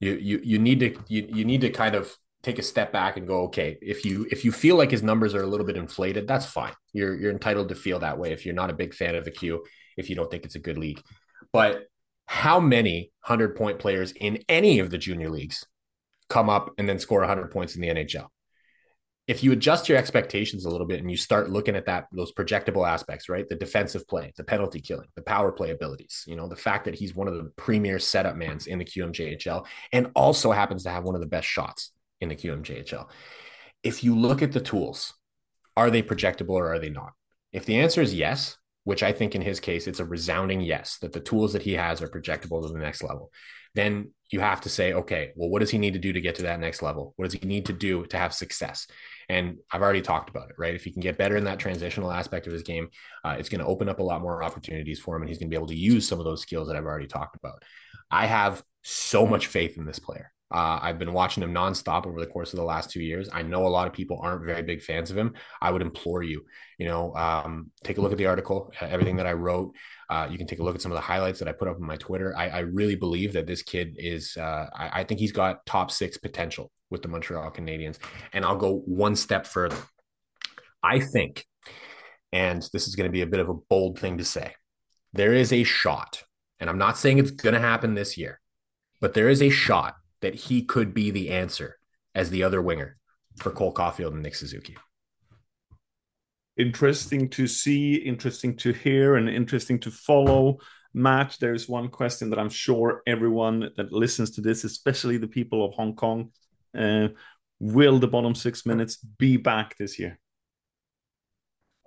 You 0.00 0.14
you 0.14 0.40
you 0.42 0.58
need 0.58 0.80
to 0.80 0.96
you, 1.08 1.28
you 1.30 1.44
need 1.44 1.60
to 1.60 1.70
kind 1.70 1.94
of 1.94 2.14
take 2.42 2.58
a 2.58 2.62
step 2.62 2.92
back 2.92 3.16
and 3.16 3.26
go, 3.26 3.42
okay, 3.42 3.76
if 3.82 4.04
you 4.04 4.26
if 4.30 4.44
you 4.44 4.52
feel 4.52 4.76
like 4.76 4.90
his 4.90 5.02
numbers 5.02 5.34
are 5.34 5.42
a 5.42 5.46
little 5.46 5.66
bit 5.66 5.76
inflated, 5.76 6.26
that's 6.26 6.46
fine. 6.46 6.72
You're 6.92 7.14
you're 7.16 7.30
entitled 7.30 7.68
to 7.68 7.74
feel 7.74 7.98
that 8.00 8.18
way 8.18 8.32
if 8.32 8.44
you're 8.46 8.54
not 8.54 8.70
a 8.70 8.74
big 8.74 8.94
fan 8.94 9.14
of 9.14 9.24
the 9.24 9.30
Q, 9.30 9.64
if 9.96 10.08
you 10.08 10.16
don't 10.16 10.30
think 10.30 10.44
it's 10.44 10.54
a 10.54 10.60
good 10.60 10.78
league. 10.78 11.02
But 11.52 11.84
how 12.26 12.60
many 12.60 13.12
100 13.26 13.56
point 13.56 13.78
players 13.78 14.12
in 14.12 14.42
any 14.48 14.78
of 14.78 14.90
the 14.90 14.98
junior 14.98 15.28
leagues 15.28 15.66
come 16.28 16.48
up 16.48 16.70
and 16.78 16.88
then 16.88 16.98
score 16.98 17.20
100 17.20 17.50
points 17.50 17.74
in 17.74 17.82
the 17.82 17.88
NHL? 17.88 18.28
If 19.26 19.44
you 19.44 19.52
adjust 19.52 19.88
your 19.88 19.96
expectations 19.96 20.64
a 20.64 20.70
little 20.70 20.86
bit 20.86 21.00
and 21.00 21.10
you 21.10 21.16
start 21.16 21.50
looking 21.50 21.76
at 21.76 21.86
that 21.86 22.06
those 22.10 22.32
projectable 22.32 22.88
aspects, 22.88 23.28
right? 23.28 23.48
The 23.48 23.54
defensive 23.54 24.08
play, 24.08 24.32
the 24.36 24.44
penalty 24.44 24.80
killing, 24.80 25.08
the 25.14 25.22
power 25.22 25.52
play 25.52 25.70
abilities, 25.70 26.24
you 26.26 26.34
know, 26.34 26.48
the 26.48 26.56
fact 26.56 26.86
that 26.86 26.96
he's 26.96 27.14
one 27.14 27.28
of 27.28 27.34
the 27.34 27.52
premier 27.56 27.98
setup 27.98 28.36
mans 28.36 28.66
in 28.66 28.78
the 28.78 28.84
QMJHL 28.84 29.66
and 29.92 30.10
also 30.14 30.50
happens 30.50 30.82
to 30.84 30.90
have 30.90 31.04
one 31.04 31.14
of 31.14 31.20
the 31.20 31.28
best 31.28 31.46
shots 31.46 31.92
in 32.20 32.28
the 32.28 32.36
QMJHL. 32.36 33.08
If 33.82 34.02
you 34.02 34.16
look 34.16 34.42
at 34.42 34.52
the 34.52 34.60
tools, 34.60 35.14
are 35.76 35.90
they 35.90 36.02
projectable 36.02 36.50
or 36.50 36.72
are 36.72 36.78
they 36.78 36.90
not? 36.90 37.12
If 37.52 37.66
the 37.66 37.78
answer 37.78 38.02
is 38.02 38.14
yes, 38.14 38.56
which 38.84 39.02
I 39.02 39.12
think 39.12 39.34
in 39.34 39.42
his 39.42 39.60
case, 39.60 39.86
it's 39.86 40.00
a 40.00 40.04
resounding 40.04 40.60
yes, 40.60 40.98
that 41.02 41.12
the 41.12 41.20
tools 41.20 41.52
that 41.52 41.62
he 41.62 41.74
has 41.74 42.00
are 42.00 42.08
projectable 42.08 42.62
to 42.62 42.72
the 42.72 42.78
next 42.78 43.02
level, 43.02 43.30
then 43.74 44.12
you 44.30 44.40
have 44.40 44.60
to 44.62 44.68
say, 44.68 44.92
okay, 44.92 45.32
well, 45.36 45.48
what 45.48 45.60
does 45.60 45.70
he 45.70 45.78
need 45.78 45.92
to 45.92 45.98
do 45.98 46.12
to 46.12 46.20
get 46.20 46.36
to 46.36 46.42
that 46.42 46.60
next 46.60 46.82
level? 46.82 47.14
What 47.16 47.30
does 47.30 47.40
he 47.40 47.46
need 47.46 47.66
to 47.66 47.72
do 47.72 48.06
to 48.06 48.16
have 48.16 48.32
success? 48.32 48.86
And 49.28 49.58
I've 49.70 49.82
already 49.82 50.02
talked 50.02 50.30
about 50.30 50.50
it, 50.50 50.56
right? 50.58 50.74
If 50.74 50.84
he 50.84 50.92
can 50.92 51.02
get 51.02 51.18
better 51.18 51.36
in 51.36 51.44
that 51.44 51.58
transitional 51.58 52.10
aspect 52.10 52.46
of 52.46 52.52
his 52.52 52.62
game, 52.62 52.88
uh, 53.24 53.36
it's 53.38 53.48
going 53.48 53.60
to 53.60 53.66
open 53.66 53.88
up 53.88 54.00
a 54.00 54.04
lot 54.04 54.22
more 54.22 54.42
opportunities 54.42 54.98
for 54.98 55.16
him, 55.16 55.22
and 55.22 55.28
he's 55.28 55.38
going 55.38 55.48
to 55.48 55.54
be 55.54 55.58
able 55.58 55.68
to 55.68 55.76
use 55.76 56.08
some 56.08 56.18
of 56.18 56.24
those 56.24 56.42
skills 56.42 56.68
that 56.68 56.76
I've 56.76 56.84
already 56.84 57.06
talked 57.06 57.36
about. 57.36 57.62
I 58.10 58.26
have 58.26 58.62
so 58.82 59.26
much 59.26 59.46
faith 59.46 59.76
in 59.76 59.84
this 59.84 59.98
player. 59.98 60.32
Uh, 60.52 60.80
I've 60.82 60.98
been 60.98 61.12
watching 61.12 61.42
him 61.42 61.54
nonstop 61.54 62.06
over 62.06 62.18
the 62.18 62.26
course 62.26 62.52
of 62.52 62.58
the 62.58 62.64
last 62.64 62.90
two 62.90 63.02
years. 63.02 63.28
I 63.32 63.42
know 63.42 63.66
a 63.66 63.68
lot 63.68 63.86
of 63.86 63.92
people 63.92 64.18
aren't 64.20 64.44
very 64.44 64.62
big 64.62 64.82
fans 64.82 65.10
of 65.10 65.16
him. 65.16 65.34
I 65.62 65.70
would 65.70 65.82
implore 65.82 66.24
you, 66.24 66.44
you 66.76 66.86
know, 66.86 67.14
um, 67.14 67.70
take 67.84 67.98
a 67.98 68.00
look 68.00 68.10
at 68.10 68.18
the 68.18 68.26
article, 68.26 68.72
everything 68.80 69.16
that 69.16 69.26
I 69.26 69.32
wrote. 69.32 69.74
Uh, 70.08 70.26
you 70.28 70.38
can 70.38 70.48
take 70.48 70.58
a 70.58 70.64
look 70.64 70.74
at 70.74 70.82
some 70.82 70.90
of 70.90 70.96
the 70.96 71.02
highlights 71.02 71.38
that 71.38 71.46
I 71.46 71.52
put 71.52 71.68
up 71.68 71.76
on 71.76 71.86
my 71.86 71.96
Twitter. 71.96 72.36
I, 72.36 72.48
I 72.48 72.58
really 72.60 72.96
believe 72.96 73.32
that 73.34 73.46
this 73.46 73.62
kid 73.62 73.94
is. 73.96 74.36
Uh, 74.36 74.66
I, 74.74 75.00
I 75.00 75.04
think 75.04 75.20
he's 75.20 75.32
got 75.32 75.64
top 75.66 75.92
six 75.92 76.18
potential 76.18 76.72
with 76.90 77.02
the 77.02 77.08
Montreal 77.08 77.52
Canadiens, 77.52 77.98
and 78.32 78.44
I'll 78.44 78.56
go 78.56 78.82
one 78.86 79.14
step 79.14 79.46
further. 79.46 79.78
I 80.82 80.98
think, 80.98 81.46
and 82.32 82.68
this 82.72 82.88
is 82.88 82.96
going 82.96 83.08
to 83.08 83.12
be 83.12 83.22
a 83.22 83.26
bit 83.26 83.38
of 83.38 83.48
a 83.48 83.54
bold 83.54 84.00
thing 84.00 84.18
to 84.18 84.24
say, 84.24 84.54
there 85.12 85.32
is 85.32 85.52
a 85.52 85.62
shot, 85.62 86.24
and 86.58 86.68
I'm 86.68 86.78
not 86.78 86.98
saying 86.98 87.18
it's 87.18 87.30
going 87.30 87.54
to 87.54 87.60
happen 87.60 87.94
this 87.94 88.18
year, 88.18 88.40
but 89.00 89.14
there 89.14 89.28
is 89.28 89.42
a 89.42 89.50
shot 89.50 89.94
that 90.20 90.34
he 90.34 90.62
could 90.62 90.94
be 90.94 91.10
the 91.10 91.30
answer 91.30 91.78
as 92.14 92.30
the 92.30 92.42
other 92.42 92.60
winger 92.60 92.96
for 93.38 93.50
Cole 93.50 93.74
Caufield 93.74 94.12
and 94.12 94.22
Nick 94.22 94.34
Suzuki. 94.34 94.76
Interesting 96.56 97.28
to 97.30 97.46
see, 97.46 97.94
interesting 97.94 98.56
to 98.58 98.72
hear, 98.72 99.16
and 99.16 99.28
interesting 99.28 99.78
to 99.80 99.90
follow. 99.90 100.58
Matt, 100.92 101.36
there's 101.40 101.68
one 101.68 101.88
question 101.88 102.30
that 102.30 102.38
I'm 102.38 102.50
sure 102.50 103.02
everyone 103.06 103.70
that 103.76 103.92
listens 103.92 104.32
to 104.32 104.40
this, 104.40 104.64
especially 104.64 105.16
the 105.16 105.28
people 105.28 105.64
of 105.64 105.72
Hong 105.74 105.94
Kong, 105.94 106.32
uh, 106.76 107.08
will 107.60 107.98
the 107.98 108.08
bottom 108.08 108.34
six 108.34 108.66
minutes 108.66 108.96
be 108.96 109.36
back 109.36 109.76
this 109.78 109.98
year? 109.98 110.18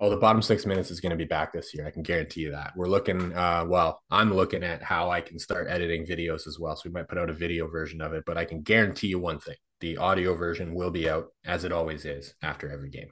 Oh, 0.04 0.10
the 0.10 0.18
bottom 0.18 0.42
six 0.42 0.66
minutes 0.66 0.92
is 0.92 1.00
going 1.00 1.12
to 1.12 1.16
be 1.16 1.24
back 1.24 1.54
this 1.54 1.74
year. 1.74 1.88
I 1.88 1.89
can 1.89 2.04
guarantee 2.04 2.42
you 2.42 2.52
that. 2.52 2.74
We're 2.76 2.89
looking, 2.89 3.34
uh, 3.38 3.63
well, 3.66 4.02
I'm 4.12 4.34
looking 4.34 4.62
at 4.62 4.84
how 4.84 5.10
I 5.10 5.22
can 5.22 5.39
start 5.39 5.68
editing 5.70 6.06
videos 6.06 6.46
as 6.46 6.60
well. 6.60 6.76
So 6.76 6.89
we 6.89 6.92
might 6.92 7.08
put 7.08 7.18
out 7.18 7.30
a 7.30 7.34
video 7.34 7.70
version 7.70 8.02
of 8.02 8.12
it, 8.12 8.26
but 8.26 8.38
I 8.38 8.44
can 8.44 8.63
guarantee 8.63 9.08
you 9.08 9.18
one 9.18 9.39
thing 9.39 9.56
the 9.80 9.96
audio 9.96 10.36
version 10.36 10.74
will 10.74 10.92
be 10.92 11.10
out 11.10 11.28
as 11.46 11.63
it 11.63 11.72
always 11.72 12.04
is 12.04 12.36
after 12.42 12.70
every 12.70 12.89
game. 12.89 13.12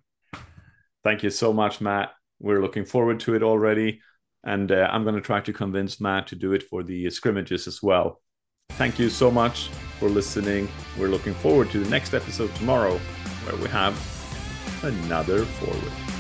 Thank 1.02 1.24
you 1.24 1.30
so 1.30 1.54
much, 1.54 1.80
Matt. 1.80 2.12
We're 2.42 2.62
looking 2.62 2.84
forward 2.84 3.22
to 3.22 3.36
it 3.36 3.42
already. 3.42 4.02
And 4.44 4.70
uh, 4.70 4.90
I'm 4.92 5.04
going 5.04 5.16
to 5.16 5.22
try 5.22 5.40
to 5.40 5.54
convince 5.54 6.02
Matt 6.02 6.28
to 6.28 6.36
do 6.36 6.52
it 6.52 6.64
for 6.64 6.84
the 6.84 7.10
scrimmages 7.10 7.68
as 7.68 7.82
well. 7.82 8.22
Thank 8.72 9.00
you 9.00 9.10
so 9.10 9.32
much 9.32 9.70
for 9.98 10.10
listening. 10.10 10.68
We're 11.00 11.08
looking 11.08 11.36
forward 11.36 11.72
to 11.72 11.80
the 11.80 11.90
next 11.90 12.14
episode 12.14 12.54
tomorrow 12.56 12.98
where 13.46 13.56
we 13.62 13.70
have 13.70 13.96
another 14.84 15.46
forward. 15.46 16.11